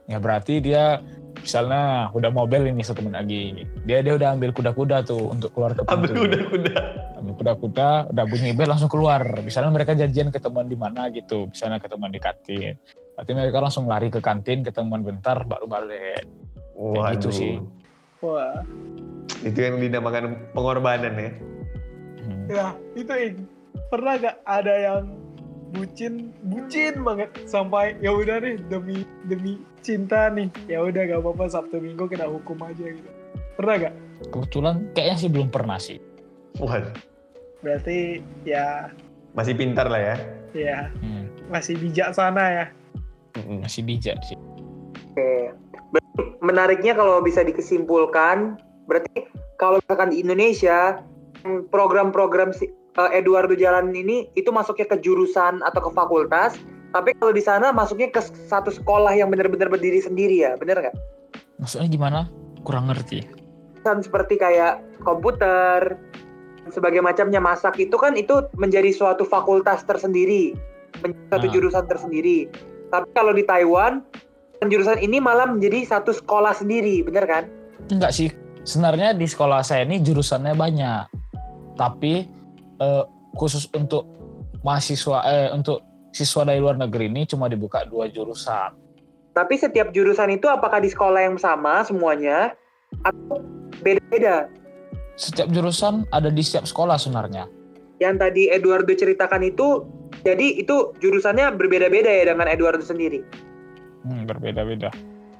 Ya 0.07 0.17
berarti 0.17 0.63
dia 0.63 1.03
misalnya 1.35 2.07
udah 2.15 2.31
mobil 2.31 2.71
ini 2.71 2.79
satu 2.79 3.03
menit 3.03 3.19
lagi 3.19 3.41
dia 3.83 3.99
dia 3.99 4.15
udah 4.15 4.31
ambil 4.31 4.55
kuda-kuda 4.55 5.03
tuh 5.03 5.27
untuk 5.27 5.51
keluar 5.51 5.75
ke 5.75 5.83
Ambil 5.91 6.15
kuda-kuda. 6.15 6.75
ambil 7.19 7.33
kuda-kuda 7.35 7.89
udah 8.15 8.23
bunyi 8.23 8.55
bel 8.55 8.71
langsung 8.71 8.87
keluar 8.87 9.19
misalnya 9.43 9.75
mereka 9.75 9.91
janjian 9.91 10.31
ketemuan 10.31 10.71
di 10.71 10.79
mana 10.79 11.11
gitu 11.11 11.51
misalnya 11.51 11.83
ketemuan 11.83 12.15
di 12.15 12.21
kantin 12.23 12.79
berarti 13.19 13.31
mereka 13.35 13.59
langsung 13.59 13.91
lari 13.91 14.07
ke 14.07 14.23
kantin 14.23 14.63
ketemuan 14.63 15.03
bentar 15.03 15.43
baru 15.43 15.67
balik 15.67 16.23
Waduh. 16.73 17.11
gitu 17.19 17.29
sih. 17.29 17.53
Wah, 18.23 18.63
Itu 19.41 19.59
yang 19.59 19.75
dinamakan 19.77 20.23
pengorbanan 20.51 21.13
ya. 21.13 21.31
Hmm. 22.23 22.43
ya 22.47 22.65
itu 22.93 23.11
Ing. 23.13 23.35
pernah 23.87 24.15
gak 24.15 24.37
ada 24.43 24.73
yang 24.73 25.03
bucin 25.69 26.31
bucin 26.45 27.01
banget 27.01 27.33
sampai 27.43 27.97
ya 27.99 28.13
udah 28.13 28.39
nih 28.39 28.61
demi 28.63 29.03
demi 29.25 29.57
cinta 29.81 30.29
nih 30.29 30.47
ya 30.65 30.79
udah 30.79 31.03
gak 31.03 31.19
apa-apa 31.19 31.51
sabtu 31.51 31.77
minggu 31.77 32.05
kita 32.05 32.23
hukum 32.23 32.55
aja 32.61 32.85
gitu 32.85 33.09
pernah 33.53 33.75
gak 33.81 33.95
kebetulan 34.29 34.75
kayaknya 34.93 35.17
sih 35.17 35.29
belum 35.29 35.49
pernah 35.49 35.75
sih 35.77 35.99
Waduh. 36.55 36.93
berarti 37.59 38.21
ya 38.45 38.87
Masih 39.33 39.53
pintar 39.53 39.89
lah 39.89 39.99
ya. 39.99 40.15
ya 40.53 40.79
Hmm, 40.95 41.25
masih 41.49 41.75
bijaksana 41.75 42.43
ya 42.53 42.65
Mm-mm. 43.35 43.65
masih 43.65 43.81
bijak 43.83 44.15
sih 44.23 44.37
Oke. 45.13 45.53
Menariknya 46.39 46.93
kalau 46.93 47.21
bisa 47.21 47.41
dikesimpulkan, 47.41 48.57
berarti 48.87 49.27
kalau 49.57 49.79
misalkan 49.83 50.11
di 50.11 50.17
Indonesia 50.23 50.99
program-program 51.71 52.55
si 52.55 52.67
eh, 52.71 53.11
Eduardo 53.15 53.55
Jalan 53.55 53.91
ini 53.91 54.29
itu 54.37 54.49
masuknya 54.51 54.87
ke 54.87 54.97
jurusan 55.03 55.59
atau 55.65 55.81
ke 55.83 55.91
fakultas, 55.91 56.55
tapi 56.95 57.11
kalau 57.19 57.33
di 57.35 57.43
sana 57.43 57.73
masuknya 57.73 58.11
ke 58.13 58.21
satu 58.21 58.69
sekolah 58.71 59.11
yang 59.15 59.31
benar-benar 59.33 59.67
berdiri 59.67 59.99
sendiri 59.99 60.43
ya, 60.45 60.55
benar 60.59 60.79
nggak? 60.79 60.95
maksudnya 61.61 61.87
gimana 61.87 62.19
kurang 62.67 62.91
ngerti 62.91 63.23
Kan 63.83 63.99
seperti 63.99 64.39
kayak 64.39 64.79
komputer, 65.03 65.99
sebagai 66.71 67.03
macamnya 67.03 67.43
masak 67.43 67.75
itu 67.75 67.99
kan 67.99 68.15
itu 68.15 68.47
menjadi 68.55 68.95
suatu 68.95 69.27
fakultas 69.27 69.83
tersendiri, 69.83 70.55
menjadi 71.03 71.27
satu 71.35 71.47
Ah. 71.47 71.51
jurusan 71.51 71.85
tersendiri. 71.91 72.47
Tapi 72.87 73.11
kalau 73.11 73.35
di 73.35 73.43
Taiwan, 73.43 73.99
jurusan 74.63 75.03
ini 75.03 75.19
malah 75.19 75.51
menjadi 75.51 75.83
satu 75.83 76.15
sekolah 76.15 76.55
sendiri, 76.55 77.03
benar 77.03 77.27
kan? 77.27 77.43
enggak 77.91 78.15
sih 78.15 78.31
sebenarnya 78.63 79.13
di 79.13 79.27
sekolah 79.27 79.61
saya 79.61 79.85
ini 79.85 79.99
jurusannya 79.99 80.55
banyak. 80.55 81.03
Tapi 81.77 82.13
eh, 82.79 83.03
khusus 83.35 83.67
untuk 83.75 84.07
mahasiswa 84.63 85.19
eh 85.27 85.49
untuk 85.51 85.83
siswa 86.15 86.47
dari 86.47 86.59
luar 86.63 86.79
negeri 86.79 87.11
ini 87.11 87.27
cuma 87.27 87.51
dibuka 87.51 87.83
dua 87.85 88.07
jurusan. 88.07 88.73
Tapi 89.33 89.57
setiap 89.57 89.89
jurusan 89.91 90.29
itu 90.37 90.45
apakah 90.45 90.77
di 90.77 90.89
sekolah 90.93 91.25
yang 91.25 91.37
sama 91.41 91.81
semuanya? 91.83 92.53
Atau 93.01 93.41
beda-beda? 93.81 94.45
setiap 95.13 95.45
jurusan 95.53 96.09
ada 96.09 96.33
di 96.33 96.41
setiap 96.41 96.65
sekolah 96.65 96.97
sebenarnya. 96.97 97.45
Yang 98.01 98.15
tadi 98.17 98.43
Eduardo 98.49 98.93
ceritakan 98.97 99.45
itu, 99.45 99.85
jadi 100.25 100.57
itu 100.57 100.97
jurusannya 100.97 101.53
berbeda-beda 101.53 102.09
ya 102.09 102.33
dengan 102.33 102.49
Eduardo 102.49 102.81
sendiri. 102.81 103.21
hmm, 104.03 104.25
berbeda-beda 104.25 104.89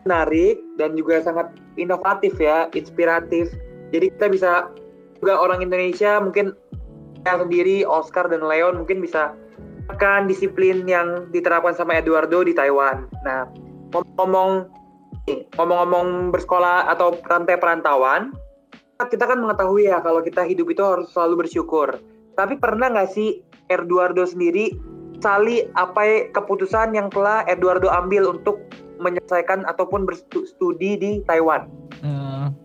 Menarik 0.04 0.60
dan 0.76 0.96
juga 1.00 1.24
sangat 1.24 1.52
inovatif 1.80 2.36
ya, 2.40 2.68
inspiratif. 2.76 3.52
Jadi 3.96 4.12
kita 4.18 4.28
bisa 4.28 4.52
juga 5.22 5.40
orang 5.40 5.64
Indonesia 5.64 6.20
mungkin 6.20 6.52
yang 7.24 7.48
sendiri 7.48 7.88
Oscar 7.88 8.28
dan 8.28 8.44
Leon 8.44 8.84
mungkin 8.84 9.00
bisa 9.00 9.32
akan 9.92 10.28
disiplin 10.28 10.84
yang 10.88 11.28
diterapkan 11.32 11.76
sama 11.76 12.00
Eduardo 12.00 12.44
di 12.44 12.56
Taiwan. 12.56 13.08
Nah, 13.24 13.48
ngomong-ngomong 13.96 14.68
ngomong-ngomong 15.56 16.36
bersekolah 16.36 16.92
atau 16.92 17.16
rantai 17.24 17.56
perantauan, 17.56 18.36
kita 19.08 19.24
kan 19.28 19.40
mengetahui 19.40 19.88
ya 19.88 20.04
kalau 20.04 20.20
kita 20.20 20.44
hidup 20.44 20.68
itu 20.72 20.84
harus 20.84 21.08
selalu 21.12 21.48
bersyukur. 21.48 22.00
Tapi 22.36 22.60
pernah 22.60 22.92
nggak 22.92 23.12
sih 23.12 23.44
Eduardo 23.72 24.28
sendiri 24.28 24.72
sali 25.24 25.64
apa 25.80 26.28
keputusan 26.36 26.92
yang 26.96 27.08
telah 27.08 27.48
Eduardo 27.48 27.88
ambil 27.88 28.28
untuk 28.36 28.60
menyelesaikan 29.04 29.68
ataupun 29.68 30.08
berstudi 30.08 30.96
di 30.96 31.12
Taiwan? 31.28 31.68
Hmm, 32.00 32.56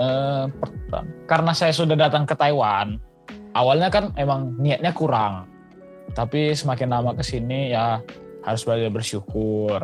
eh, 0.00 0.44
karena 1.28 1.52
saya 1.52 1.76
sudah 1.76 1.94
datang 1.94 2.24
ke 2.24 2.32
Taiwan, 2.32 2.96
awalnya 3.52 3.92
kan 3.92 4.16
emang 4.16 4.56
niatnya 4.56 4.96
kurang. 4.96 5.46
Tapi 6.16 6.56
semakin 6.56 6.90
lama 6.90 7.14
ke 7.14 7.22
sini 7.22 7.70
ya 7.70 8.02
harus 8.42 8.64
belajar 8.66 8.90
bersyukur. 8.90 9.78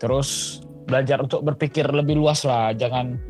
Terus 0.00 0.60
belajar 0.88 1.22
untuk 1.22 1.44
berpikir 1.44 1.86
lebih 1.92 2.18
luas 2.18 2.42
lah, 2.42 2.72
jangan 2.74 3.20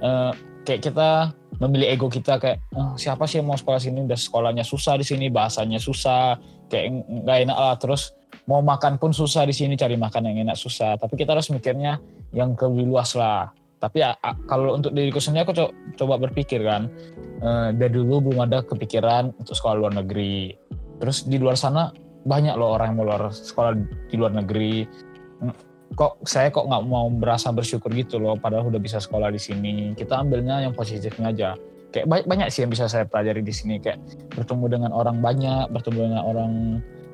eh, 0.00 0.32
kayak 0.64 0.80
kita 0.90 1.30
memilih 1.62 1.86
ego 1.94 2.06
kita 2.10 2.40
kayak 2.42 2.58
"Ah, 2.74 2.98
siapa 2.98 3.30
sih 3.30 3.38
yang 3.38 3.46
mau 3.46 3.58
sekolah 3.58 3.78
sini 3.78 4.02
udah 4.02 4.18
sekolahnya 4.18 4.64
susah 4.66 4.98
di 4.98 5.06
sini 5.06 5.30
bahasanya 5.30 5.78
susah 5.78 6.34
kayak 6.66 7.06
nggak 7.06 7.38
enak 7.46 7.58
lah 7.58 7.74
terus 7.78 8.10
mau 8.44 8.60
makan 8.60 9.00
pun 9.00 9.12
susah 9.12 9.48
di 9.48 9.54
sini 9.56 9.74
cari 9.76 9.96
makan 9.96 10.28
yang 10.28 10.48
enak 10.48 10.56
susah. 10.56 11.00
Tapi 11.00 11.16
kita 11.16 11.32
harus 11.36 11.48
mikirnya 11.48 12.00
yang 12.36 12.52
lebih 12.56 12.84
luas 12.88 13.16
lah. 13.16 13.52
Tapi 13.80 14.00
ya, 14.00 14.16
kalau 14.48 14.80
untuk 14.80 14.96
diriku 14.96 15.20
sendiri 15.20 15.44
aku 15.44 15.52
co- 15.52 15.74
coba 16.00 16.16
berpikir 16.16 16.64
kan 16.64 16.88
eh, 17.44 17.68
dari 17.76 17.92
dulu 17.92 18.32
belum 18.32 18.48
ada 18.48 18.64
kepikiran 18.64 19.36
untuk 19.36 19.52
sekolah 19.52 19.76
luar 19.76 19.92
negeri. 20.00 20.56
Terus 21.00 21.28
di 21.28 21.36
luar 21.36 21.60
sana 21.60 21.92
banyak 22.24 22.56
loh 22.56 22.80
orang 22.80 22.96
yang 22.96 23.04
mau 23.04 23.06
luar 23.12 23.28
sekolah 23.28 23.76
di 24.08 24.16
luar 24.16 24.32
negeri. 24.32 24.88
Hmm, 25.44 25.52
kok 25.92 26.24
saya 26.24 26.48
kok 26.48 26.64
nggak 26.64 26.82
mau 26.88 27.12
merasa 27.12 27.52
bersyukur 27.52 27.92
gitu 27.92 28.16
loh 28.16 28.40
padahal 28.40 28.72
udah 28.72 28.80
bisa 28.80 28.96
sekolah 29.04 29.28
di 29.28 29.40
sini. 29.40 29.92
Kita 29.92 30.16
ambilnya 30.24 30.64
yang 30.64 30.72
positifnya 30.72 31.28
aja. 31.28 31.50
Kayak 31.92 32.08
banyak, 32.08 32.26
banyak 32.26 32.48
sih 32.50 32.64
yang 32.64 32.72
bisa 32.72 32.88
saya 32.88 33.04
pelajari 33.04 33.44
di 33.44 33.52
sini. 33.52 33.84
Kayak 33.84 34.00
bertemu 34.32 34.64
dengan 34.80 34.90
orang 34.96 35.20
banyak 35.20 35.68
bertemu 35.76 35.98
dengan 36.08 36.22
orang 36.24 36.52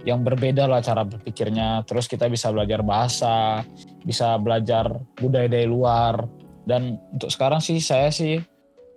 yang 0.05 0.25
berbeda 0.25 0.65
lah 0.65 0.81
cara 0.81 1.05
berpikirnya 1.05 1.85
terus 1.85 2.09
kita 2.09 2.29
bisa 2.29 2.49
belajar 2.49 2.81
bahasa 2.81 3.61
bisa 4.05 4.41
belajar 4.41 4.89
budaya 5.21 5.49
dari 5.49 5.69
luar 5.69 6.25
dan 6.65 6.97
untuk 7.13 7.29
sekarang 7.29 7.61
sih 7.61 7.77
saya 7.81 8.09
sih 8.09 8.41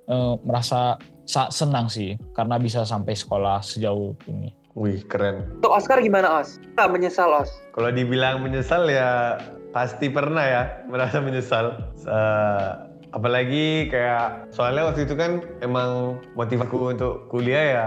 eh, 0.08 0.34
merasa 0.48 0.96
sa- 1.28 1.52
senang 1.52 1.92
sih 1.92 2.16
karena 2.32 2.56
bisa 2.60 2.88
sampai 2.88 3.16
sekolah 3.16 3.60
sejauh 3.64 4.16
ini 4.32 4.52
Wih, 4.74 5.06
keren. 5.06 5.62
Untuk 5.62 5.70
Oscar 5.70 6.02
gimana 6.02 6.42
Os? 6.42 6.58
Nggak 6.74 6.90
menyesal 6.90 7.30
Os? 7.30 7.54
Kalau 7.78 7.94
dibilang 7.94 8.42
menyesal 8.42 8.90
ya 8.90 9.38
pasti 9.70 10.10
pernah 10.10 10.42
ya 10.42 10.64
merasa 10.90 11.22
menyesal. 11.22 11.94
Eh, 12.02 12.70
apalagi 13.14 13.94
kayak 13.94 14.50
soalnya 14.50 14.90
waktu 14.90 15.06
itu 15.06 15.14
kan 15.14 15.46
emang 15.62 16.18
motivasiku 16.34 16.90
untuk 16.90 17.30
kuliah 17.30 17.66
ya 17.70 17.86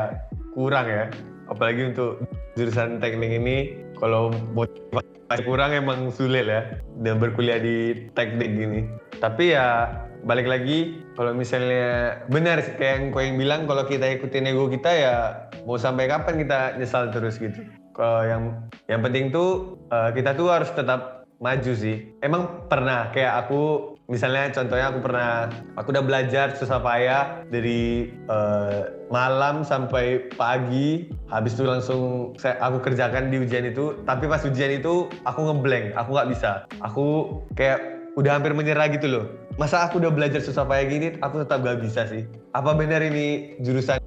kurang 0.55 0.87
ya. 0.87 1.11
Apalagi 1.47 1.95
untuk 1.95 2.27
jurusan 2.59 2.99
teknik 2.99 3.31
ini 3.39 3.57
kalau 3.99 4.35
motivasi 4.53 5.43
kurang 5.47 5.73
emang 5.73 6.11
sulit 6.13 6.47
ya 6.47 6.79
dan 7.03 7.19
berkuliah 7.19 7.59
di 7.63 8.09
teknik 8.15 8.51
gini. 8.55 8.81
Tapi 9.19 9.57
ya 9.57 9.91
balik 10.27 10.51
lagi 10.51 11.01
kalau 11.15 11.33
misalnya 11.33 12.21
benar 12.29 12.61
kayak 12.77 12.93
yang 12.99 13.05
kau 13.15 13.23
yang 13.23 13.39
bilang 13.39 13.61
kalau 13.71 13.87
kita 13.87 14.19
ikutin 14.19 14.51
ego 14.51 14.67
kita 14.67 14.91
ya 14.91 15.15
mau 15.65 15.79
sampai 15.79 16.11
kapan 16.11 16.43
kita 16.43 16.77
nyesal 16.77 17.15
terus 17.15 17.39
gitu. 17.39 17.63
Kalau 17.97 18.27
yang 18.27 18.43
yang 18.91 19.01
penting 19.01 19.33
tuh 19.33 19.81
eh, 19.89 20.11
kita 20.13 20.37
tuh 20.37 20.53
harus 20.53 20.69
tetap 20.75 21.25
maju 21.41 21.73
sih. 21.73 22.13
Emang 22.21 22.69
pernah 22.69 23.13
kayak 23.13 23.47
aku 23.47 23.96
misalnya 24.07 24.55
contohnya 24.55 24.87
aku 24.95 25.01
pernah 25.03 25.31
aku 25.75 25.91
udah 25.91 26.05
belajar 26.07 26.55
susah 26.55 26.79
payah 26.79 27.43
dari 27.51 28.11
eh, 28.11 28.81
malam 29.11 29.67
sampai 29.67 30.31
pagi. 30.35 31.11
Habis 31.31 31.59
itu 31.59 31.65
langsung 31.67 32.03
saya 32.39 32.59
aku 32.63 32.83
kerjakan 32.83 33.31
di 33.31 33.43
ujian 33.43 33.67
itu. 33.67 33.99
Tapi 34.07 34.31
pas 34.31 34.43
ujian 34.47 34.79
itu 34.79 35.11
aku 35.27 35.41
ngeblank 35.51 35.95
aku 35.99 36.11
nggak 36.15 36.31
bisa. 36.31 36.51
Aku 36.83 37.39
kayak 37.59 37.97
udah 38.17 38.41
hampir 38.41 38.57
menyerah 38.57 38.89
gitu 38.89 39.07
loh. 39.11 39.25
Masa 39.57 39.89
aku 39.89 40.01
udah 40.01 40.13
belajar 40.13 40.41
susah 40.41 40.69
payah 40.69 40.85
gini 40.85 41.09
aku 41.25 41.41
tetap 41.41 41.65
gak 41.65 41.81
bisa 41.81 42.05
sih. 42.05 42.29
Apa 42.53 42.77
benar 42.77 43.01
ini 43.01 43.57
jurusan 43.65 44.01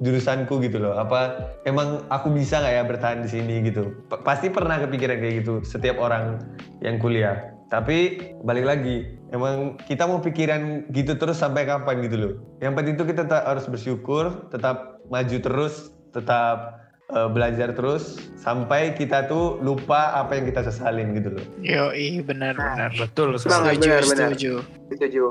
jurusanku 0.00 0.64
gitu 0.64 0.80
loh? 0.80 0.96
Apa 0.96 1.52
emang 1.68 2.04
aku 2.08 2.32
bisa 2.32 2.60
nggak 2.60 2.72
ya 2.72 2.82
bertahan 2.88 3.20
di 3.20 3.28
sini 3.28 3.60
gitu? 3.68 3.92
Pasti 4.08 4.48
pernah 4.48 4.80
kepikiran 4.80 5.20
kayak 5.20 5.34
gitu 5.44 5.60
setiap 5.60 6.00
orang 6.00 6.40
yang 6.80 6.96
kuliah 6.96 7.53
tapi 7.72 8.20
balik 8.44 8.64
lagi 8.66 9.16
emang 9.32 9.80
kita 9.88 10.04
mau 10.04 10.20
pikiran 10.20 10.88
gitu 10.92 11.16
terus 11.16 11.40
sampai 11.40 11.64
kapan 11.64 12.04
gitu 12.04 12.16
loh 12.16 12.32
yang 12.60 12.76
penting 12.76 12.94
itu 12.94 13.04
kita 13.08 13.24
tetap 13.26 13.44
harus 13.48 13.64
bersyukur 13.66 14.48
tetap 14.52 15.00
maju 15.08 15.36
terus 15.40 15.90
tetap 16.14 16.80
eh, 17.10 17.28
belajar 17.32 17.72
terus 17.74 18.20
sampai 18.38 18.94
kita 18.94 19.26
tuh 19.26 19.58
lupa 19.60 20.14
apa 20.14 20.38
yang 20.38 20.44
kita 20.48 20.64
sesalin 20.68 21.16
gitu 21.16 21.34
loh 21.34 21.44
Yo, 21.64 21.90
benar-benar. 22.22 22.92
betul 22.94 23.34
Banget, 23.40 23.80
Setuju, 23.80 23.88
benar, 23.88 24.02
benar. 24.04 24.28
setuju. 24.32 24.52
Setuju. 24.92 25.24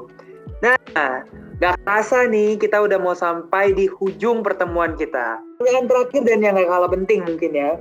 Nah, 0.63 0.79
gak 1.59 1.75
kerasa 1.83 2.27
nih 2.31 2.55
kita 2.55 2.79
udah 2.79 2.95
mau 2.95 3.15
sampai 3.15 3.75
di 3.75 3.91
hujung 3.91 4.43
pertemuan 4.43 4.95
kita. 4.95 5.39
Yang 5.59 5.85
terakhir 5.91 6.21
dan 6.23 6.39
yang 6.39 6.53
gak 6.55 6.71
kalah 6.71 6.91
penting 6.91 7.19
mungkin 7.27 7.51
ya, 7.51 7.71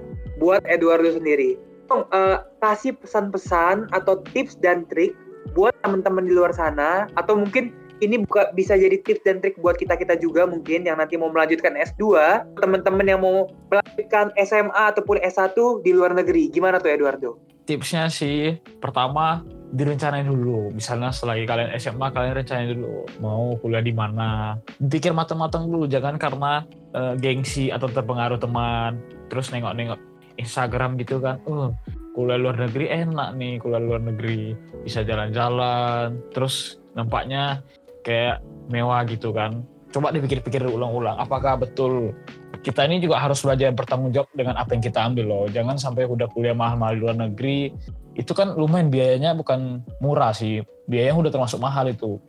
buat 0.43 0.63
Eduardo 0.67 1.15
sendiri. 1.15 1.55
Tolong, 1.93 2.09
eh, 2.09 2.41
kasih 2.65 2.97
pesan-pesan 2.97 3.93
atau 3.93 4.25
tips 4.33 4.57
dan 4.65 4.89
trik 4.89 5.13
buat 5.53 5.77
teman-teman 5.85 6.25
di 6.25 6.33
luar 6.33 6.49
sana 6.57 7.05
atau 7.21 7.37
mungkin 7.37 7.69
ini 8.01 8.25
buka 8.25 8.49
bisa 8.57 8.81
jadi 8.81 8.97
tips 9.05 9.21
dan 9.29 9.45
trik 9.45 9.61
buat 9.61 9.77
kita 9.77 10.01
kita 10.01 10.17
juga 10.17 10.49
mungkin 10.49 10.89
yang 10.89 10.97
nanti 10.97 11.21
mau 11.21 11.29
melanjutkan 11.29 11.77
S2 11.77 12.17
teman-teman 12.65 13.05
yang 13.05 13.21
mau 13.21 13.45
melanjutkan 13.69 14.33
SMA 14.41 14.83
ataupun 14.97 15.21
S1 15.21 15.53
di 15.85 15.93
luar 15.93 16.17
negeri 16.17 16.49
gimana 16.49 16.81
tuh 16.81 16.97
Eduardo? 16.97 17.37
Tipsnya 17.69 18.09
sih 18.09 18.57
pertama 18.81 19.45
direncanain 19.77 20.25
dulu. 20.25 20.73
Misalnya 20.73 21.13
selagi 21.13 21.45
kalian 21.45 21.77
SMA 21.77 22.09
kalian 22.09 22.41
rencanain 22.41 22.73
dulu 22.73 23.05
mau 23.21 23.53
kuliah 23.61 23.85
di 23.85 23.93
mana. 23.93 24.57
Pikir 24.81 25.13
matang-matang 25.13 25.69
dulu 25.69 25.85
jangan 25.85 26.17
karena 26.17 26.65
uh, 26.97 27.13
gengsi 27.21 27.69
atau 27.69 27.85
terpengaruh 27.85 28.41
teman 28.41 28.97
terus 29.29 29.53
nengok-nengok 29.53 30.12
Instagram 30.43 30.99
gitu 30.99 31.23
kan. 31.23 31.39
Uh, 31.47 31.71
kuliah 32.13 32.37
luar 32.37 32.61
negeri 32.69 32.93
enak 32.93 33.41
nih 33.41 33.57
kuliah 33.57 33.81
luar 33.81 34.05
negeri 34.05 34.53
bisa 34.85 35.01
jalan-jalan 35.01 36.21
terus 36.29 36.77
nampaknya 36.93 37.65
kayak 38.05 38.45
mewah 38.69 39.01
gitu 39.09 39.33
kan. 39.33 39.65
Coba 39.93 40.09
dipikir-pikir 40.09 40.65
ulang-ulang, 40.65 41.21
apakah 41.21 41.61
betul 41.61 42.17
kita 42.63 42.87
ini 42.87 43.03
juga 43.03 43.19
harus 43.19 43.43
belajar 43.43 43.75
bertanggung 43.75 44.15
jawab 44.15 44.31
dengan 44.33 44.55
apa 44.57 44.73
yang 44.73 44.83
kita 44.85 45.03
ambil 45.03 45.25
loh. 45.29 45.45
Jangan 45.51 45.77
sampai 45.77 46.09
udah 46.09 46.31
kuliah 46.33 46.57
mahal-mahal 46.57 46.95
di 46.97 47.01
luar 47.03 47.17
negeri, 47.29 47.75
itu 48.15 48.33
kan 48.33 48.55
lumayan 48.55 48.89
biayanya 48.89 49.35
bukan 49.35 49.83
murah 49.99 50.33
sih. 50.33 50.65
Biayanya 50.87 51.29
udah 51.29 51.33
termasuk 51.35 51.59
mahal 51.61 51.91
itu. 51.91 52.23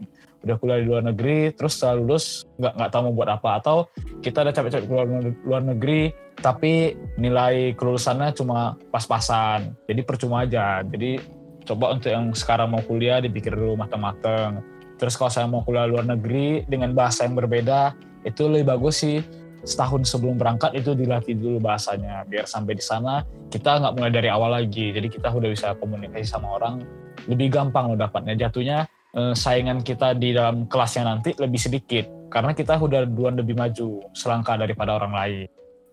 Udah 0.43 0.55
kuliah 0.59 0.79
di 0.83 0.87
luar 0.91 1.03
negeri, 1.07 1.55
terus 1.55 1.79
setelah 1.79 2.03
lulus 2.03 2.43
nggak 2.59 2.73
nggak 2.75 2.89
tahu 2.91 3.01
mau 3.09 3.13
buat 3.15 3.29
apa. 3.31 3.49
Atau 3.63 3.77
kita 4.19 4.43
udah 4.43 4.53
capek-capek 4.53 4.87
keluar 4.87 5.05
luar 5.47 5.63
negeri, 5.63 6.11
tapi 6.39 6.99
nilai 7.15 7.73
kelulusannya 7.79 8.35
cuma 8.35 8.75
pas-pasan. 8.91 9.71
Jadi 9.87 10.01
percuma 10.03 10.43
aja. 10.43 10.83
Jadi 10.83 11.17
coba 11.63 11.95
untuk 11.95 12.11
yang 12.11 12.35
sekarang 12.35 12.75
mau 12.75 12.83
kuliah 12.83 13.23
dipikir 13.23 13.55
dulu 13.55 13.79
matang-matang 13.79 14.59
Terus 15.03 15.19
kalau 15.19 15.31
saya 15.35 15.51
mau 15.51 15.65
kuliah 15.67 15.83
luar 15.83 16.07
negeri 16.07 16.63
dengan 16.69 16.95
bahasa 16.95 17.25
yang 17.27 17.35
berbeda, 17.35 17.91
itu 18.23 18.47
lebih 18.47 18.71
bagus 18.71 19.03
sih. 19.03 19.19
Setahun 19.63 20.07
sebelum 20.07 20.35
berangkat 20.35 20.75
itu 20.79 20.95
dilatih 20.95 21.35
dulu 21.35 21.59
bahasanya. 21.59 22.23
Biar 22.23 22.47
sampai 22.47 22.79
di 22.79 22.83
sana 22.83 23.23
kita 23.47 23.83
nggak 23.83 23.93
mulai 23.99 24.11
dari 24.15 24.31
awal 24.31 24.55
lagi. 24.55 24.95
Jadi 24.95 25.07
kita 25.11 25.27
udah 25.27 25.49
bisa 25.51 25.75
komunikasi 25.75 26.23
sama 26.23 26.55
orang 26.55 26.87
lebih 27.27 27.51
gampang 27.51 27.91
loh 27.91 27.99
dapatnya. 27.99 28.47
Jatuhnya 28.47 28.87
eh, 29.13 29.33
saingan 29.37 29.85
kita 29.85 30.17
di 30.17 30.33
dalam 30.33 30.65
kelasnya 30.65 31.07
nanti 31.07 31.31
lebih 31.37 31.61
sedikit 31.61 32.05
karena 32.33 32.57
kita 32.57 32.81
udah 32.81 33.05
duluan 33.05 33.37
lebih 33.37 33.53
maju 33.53 34.09
selangkah 34.17 34.57
daripada 34.57 34.97
orang 34.97 35.13
lain 35.13 35.47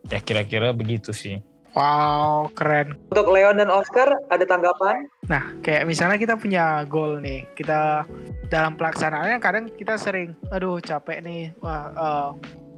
ya 0.08 0.18
kira-kira 0.24 0.72
begitu 0.72 1.12
sih 1.12 1.36
Wow, 1.70 2.50
keren. 2.58 2.98
Untuk 3.14 3.30
Leon 3.30 3.62
dan 3.62 3.70
Oscar, 3.70 4.18
ada 4.26 4.42
tanggapan? 4.42 5.06
Nah, 5.30 5.54
kayak 5.62 5.86
misalnya 5.86 6.18
kita 6.18 6.34
punya 6.34 6.82
goal 6.90 7.22
nih, 7.22 7.46
kita 7.54 8.02
dalam 8.50 8.74
pelaksanaannya 8.74 9.38
kadang 9.38 9.70
kita 9.78 9.94
sering, 9.94 10.34
aduh 10.50 10.82
capek 10.82 11.22
nih, 11.22 11.54
wah 11.62 11.94
uh, 11.94 12.30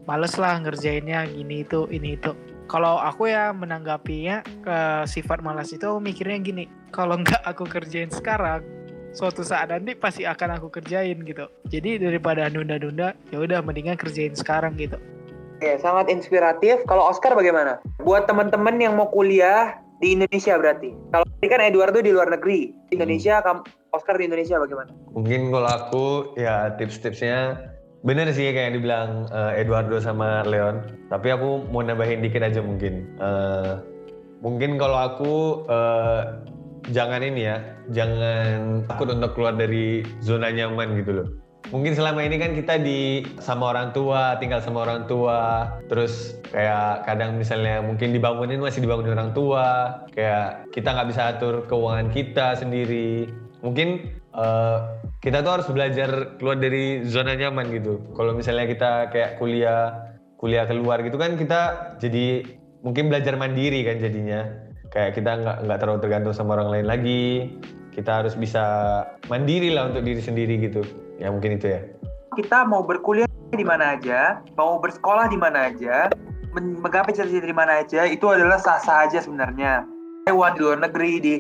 males 0.05 0.37
lah 0.37 0.61
ngerjainnya 0.61 1.25
gini 1.25 1.65
itu, 1.65 1.89
ini 1.89 2.21
itu. 2.21 2.37
Kalau 2.69 3.01
aku 3.01 3.33
ya 3.33 3.57
menanggapinya 3.57 4.45
ke 4.45 4.77
sifat 5.09 5.41
malas 5.41 5.73
itu 5.73 5.89
mikirnya 5.97 6.45
gini, 6.45 6.65
kalau 6.93 7.17
nggak 7.17 7.41
aku 7.49 7.65
kerjain 7.65 8.13
sekarang, 8.13 8.61
suatu 9.13 9.45
saat 9.45 9.69
nanti 9.69 9.93
pasti 9.93 10.25
akan 10.25 10.59
aku 10.59 10.73
kerjain 10.73 11.21
gitu. 11.23 11.47
Jadi 11.69 12.01
daripada 12.01 12.49
nunda-nunda, 12.49 13.13
ya 13.29 13.39
udah 13.39 13.61
mendingan 13.61 14.01
kerjain 14.01 14.33
sekarang 14.33 14.75
gitu. 14.81 14.97
Oke, 15.63 15.79
sangat 15.79 16.11
inspiratif. 16.11 16.83
Kalau 16.91 17.07
Oscar 17.07 17.39
bagaimana? 17.39 17.79
Buat 18.03 18.27
teman-teman 18.27 18.83
yang 18.83 18.99
mau 18.99 19.07
kuliah 19.07 19.79
di 20.03 20.19
Indonesia 20.19 20.59
berarti. 20.59 20.91
Kalau 21.15 21.23
ini 21.39 21.47
kan 21.47 21.61
Eduardo 21.63 22.03
di 22.03 22.11
luar 22.11 22.35
negeri. 22.35 22.75
Di 22.91 22.99
Indonesia, 22.99 23.39
hmm. 23.39 23.95
Oscar 23.95 24.19
di 24.19 24.27
Indonesia 24.27 24.59
bagaimana? 24.59 24.91
Mungkin 25.15 25.55
kalau 25.55 25.71
aku 25.71 26.07
ya 26.35 26.75
tips-tipsnya 26.75 27.71
bener 28.03 28.27
sih 28.35 28.51
kayak 28.51 28.75
yang 28.75 28.75
dibilang 28.83 29.09
uh, 29.31 29.55
Eduardo 29.55 30.03
sama 30.03 30.43
Leon. 30.43 30.83
Tapi 31.07 31.31
aku 31.31 31.71
mau 31.71 31.87
nambahin 31.87 32.27
dikit 32.27 32.43
aja 32.43 32.59
mungkin. 32.59 33.07
Uh, 33.23 33.79
mungkin 34.43 34.75
kalau 34.83 34.99
aku 34.99 35.35
uh, 35.71 36.43
jangan 36.91 37.23
ini 37.23 37.47
ya, 37.47 37.57
jangan 37.95 38.83
takut 38.91 39.15
untuk 39.15 39.39
keluar 39.39 39.55
dari 39.55 40.03
zona 40.19 40.51
nyaman 40.51 40.99
gitu 40.99 41.13
loh 41.23 41.29
mungkin 41.73 41.97
selama 41.97 42.21
ini 42.27 42.37
kan 42.37 42.53
kita 42.53 42.77
di 42.83 43.25
sama 43.41 43.73
orang 43.73 43.97
tua, 43.97 44.37
tinggal 44.37 44.61
sama 44.61 44.85
orang 44.85 45.09
tua, 45.09 45.73
terus 45.89 46.37
kayak 46.53 47.09
kadang 47.09 47.41
misalnya 47.41 47.81
mungkin 47.81 48.13
dibangunin 48.13 48.61
masih 48.61 48.85
dibangunin 48.85 49.17
orang 49.17 49.33
tua, 49.33 49.67
kayak 50.13 50.69
kita 50.77 50.93
nggak 50.93 51.09
bisa 51.09 51.23
atur 51.33 51.65
keuangan 51.65 52.13
kita 52.13 52.61
sendiri. 52.61 53.33
Mungkin 53.65 54.13
uh, 54.37 55.01
kita 55.25 55.41
tuh 55.41 55.53
harus 55.61 55.69
belajar 55.73 56.37
keluar 56.37 56.61
dari 56.61 57.09
zona 57.09 57.33
nyaman 57.33 57.73
gitu. 57.73 58.05
Kalau 58.13 58.37
misalnya 58.37 58.69
kita 58.69 58.91
kayak 59.09 59.41
kuliah, 59.41 60.13
kuliah 60.37 60.69
keluar 60.69 61.01
gitu 61.01 61.17
kan 61.17 61.41
kita 61.41 61.95
jadi 62.03 62.45
mungkin 62.85 63.09
belajar 63.09 63.39
mandiri 63.41 63.81
kan 63.87 63.97
jadinya. 63.97 64.45
Kayak 64.93 65.17
kita 65.17 65.31
nggak 65.41 65.57
nggak 65.65 65.79
terlalu 65.81 66.01
tergantung 66.05 66.35
sama 66.37 66.61
orang 66.61 66.69
lain 66.69 66.87
lagi. 66.87 67.25
Kita 67.93 68.25
harus 68.25 68.37
bisa 68.37 68.65
mandiri 69.29 69.73
lah 69.73 69.89
untuk 69.93 70.05
diri 70.05 70.21
sendiri 70.21 70.61
gitu. 70.61 70.85
Ya 71.17 71.33
mungkin 71.33 71.57
itu 71.57 71.73
ya. 71.73 71.81
Kita 72.37 72.65
mau 72.65 72.85
berkuliah 72.85 73.29
di 73.53 73.65
mana 73.65 73.97
aja 73.97 74.41
mau 74.57 74.81
bersekolah 74.81 75.29
di 75.29 75.37
mana 75.37 75.69
aja 75.69 76.09
menggapai 76.57 77.13
cita-cita 77.13 77.45
di 77.45 77.57
mana 77.57 77.85
aja 77.85 78.09
itu 78.09 78.25
adalah 78.29 78.61
sah-sah 78.61 79.09
aja 79.09 79.21
sebenarnya. 79.21 79.85
Taiwan 80.29 80.57
di 80.57 80.61
luar 80.61 80.79
negeri 80.81 81.13
di 81.21 81.35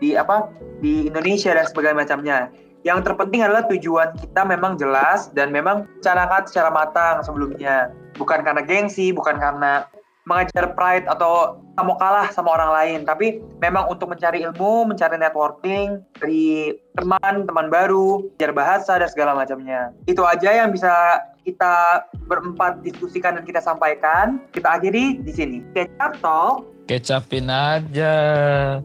di 0.00 0.16
apa 0.16 0.48
di 0.80 1.08
Indonesia 1.08 1.52
dan 1.52 1.64
sebagainya 1.68 1.96
macamnya. 1.96 2.38
Yang 2.84 3.08
terpenting 3.08 3.40
adalah 3.40 3.64
tujuan 3.68 4.12
kita 4.20 4.44
memang 4.44 4.76
jelas 4.76 5.32
dan 5.32 5.48
memang 5.48 5.88
carakan 6.04 6.44
secara 6.44 6.68
matang 6.68 7.24
sebelumnya. 7.24 7.88
Bukan 8.20 8.44
karena 8.44 8.60
gengsi 8.60 9.12
bukan 9.12 9.40
karena 9.40 9.88
mengajar 10.24 10.72
pride 10.72 11.06
atau 11.08 11.60
mau 11.76 11.96
kalah 11.96 12.28
sama 12.32 12.56
orang 12.56 12.70
lain. 12.72 13.00
Tapi 13.04 13.40
memang 13.60 13.88
untuk 13.88 14.12
mencari 14.12 14.44
ilmu 14.44 14.88
mencari 14.88 15.16
networking 15.16 16.00
dari 16.20 16.74
teman 16.96 17.44
teman 17.44 17.68
baru 17.68 18.24
belajar 18.36 18.52
bahasa 18.52 18.92
dan 19.00 19.08
segala 19.08 19.32
macamnya. 19.36 19.92
Itu 20.08 20.24
aja 20.24 20.52
yang 20.52 20.72
bisa 20.72 21.22
kita 21.44 22.08
berempat 22.24 22.80
diskusikan 22.80 23.36
dan 23.36 23.44
kita 23.44 23.60
sampaikan. 23.60 24.40
Kita 24.52 24.80
akhiri 24.80 25.20
di 25.20 25.32
sini. 25.32 25.58
Kecap 25.72 26.20
talk 26.20 26.74
kecapin 26.84 27.48
aja. 27.48 28.14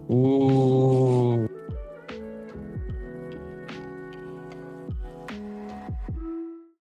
Uh 0.08 1.59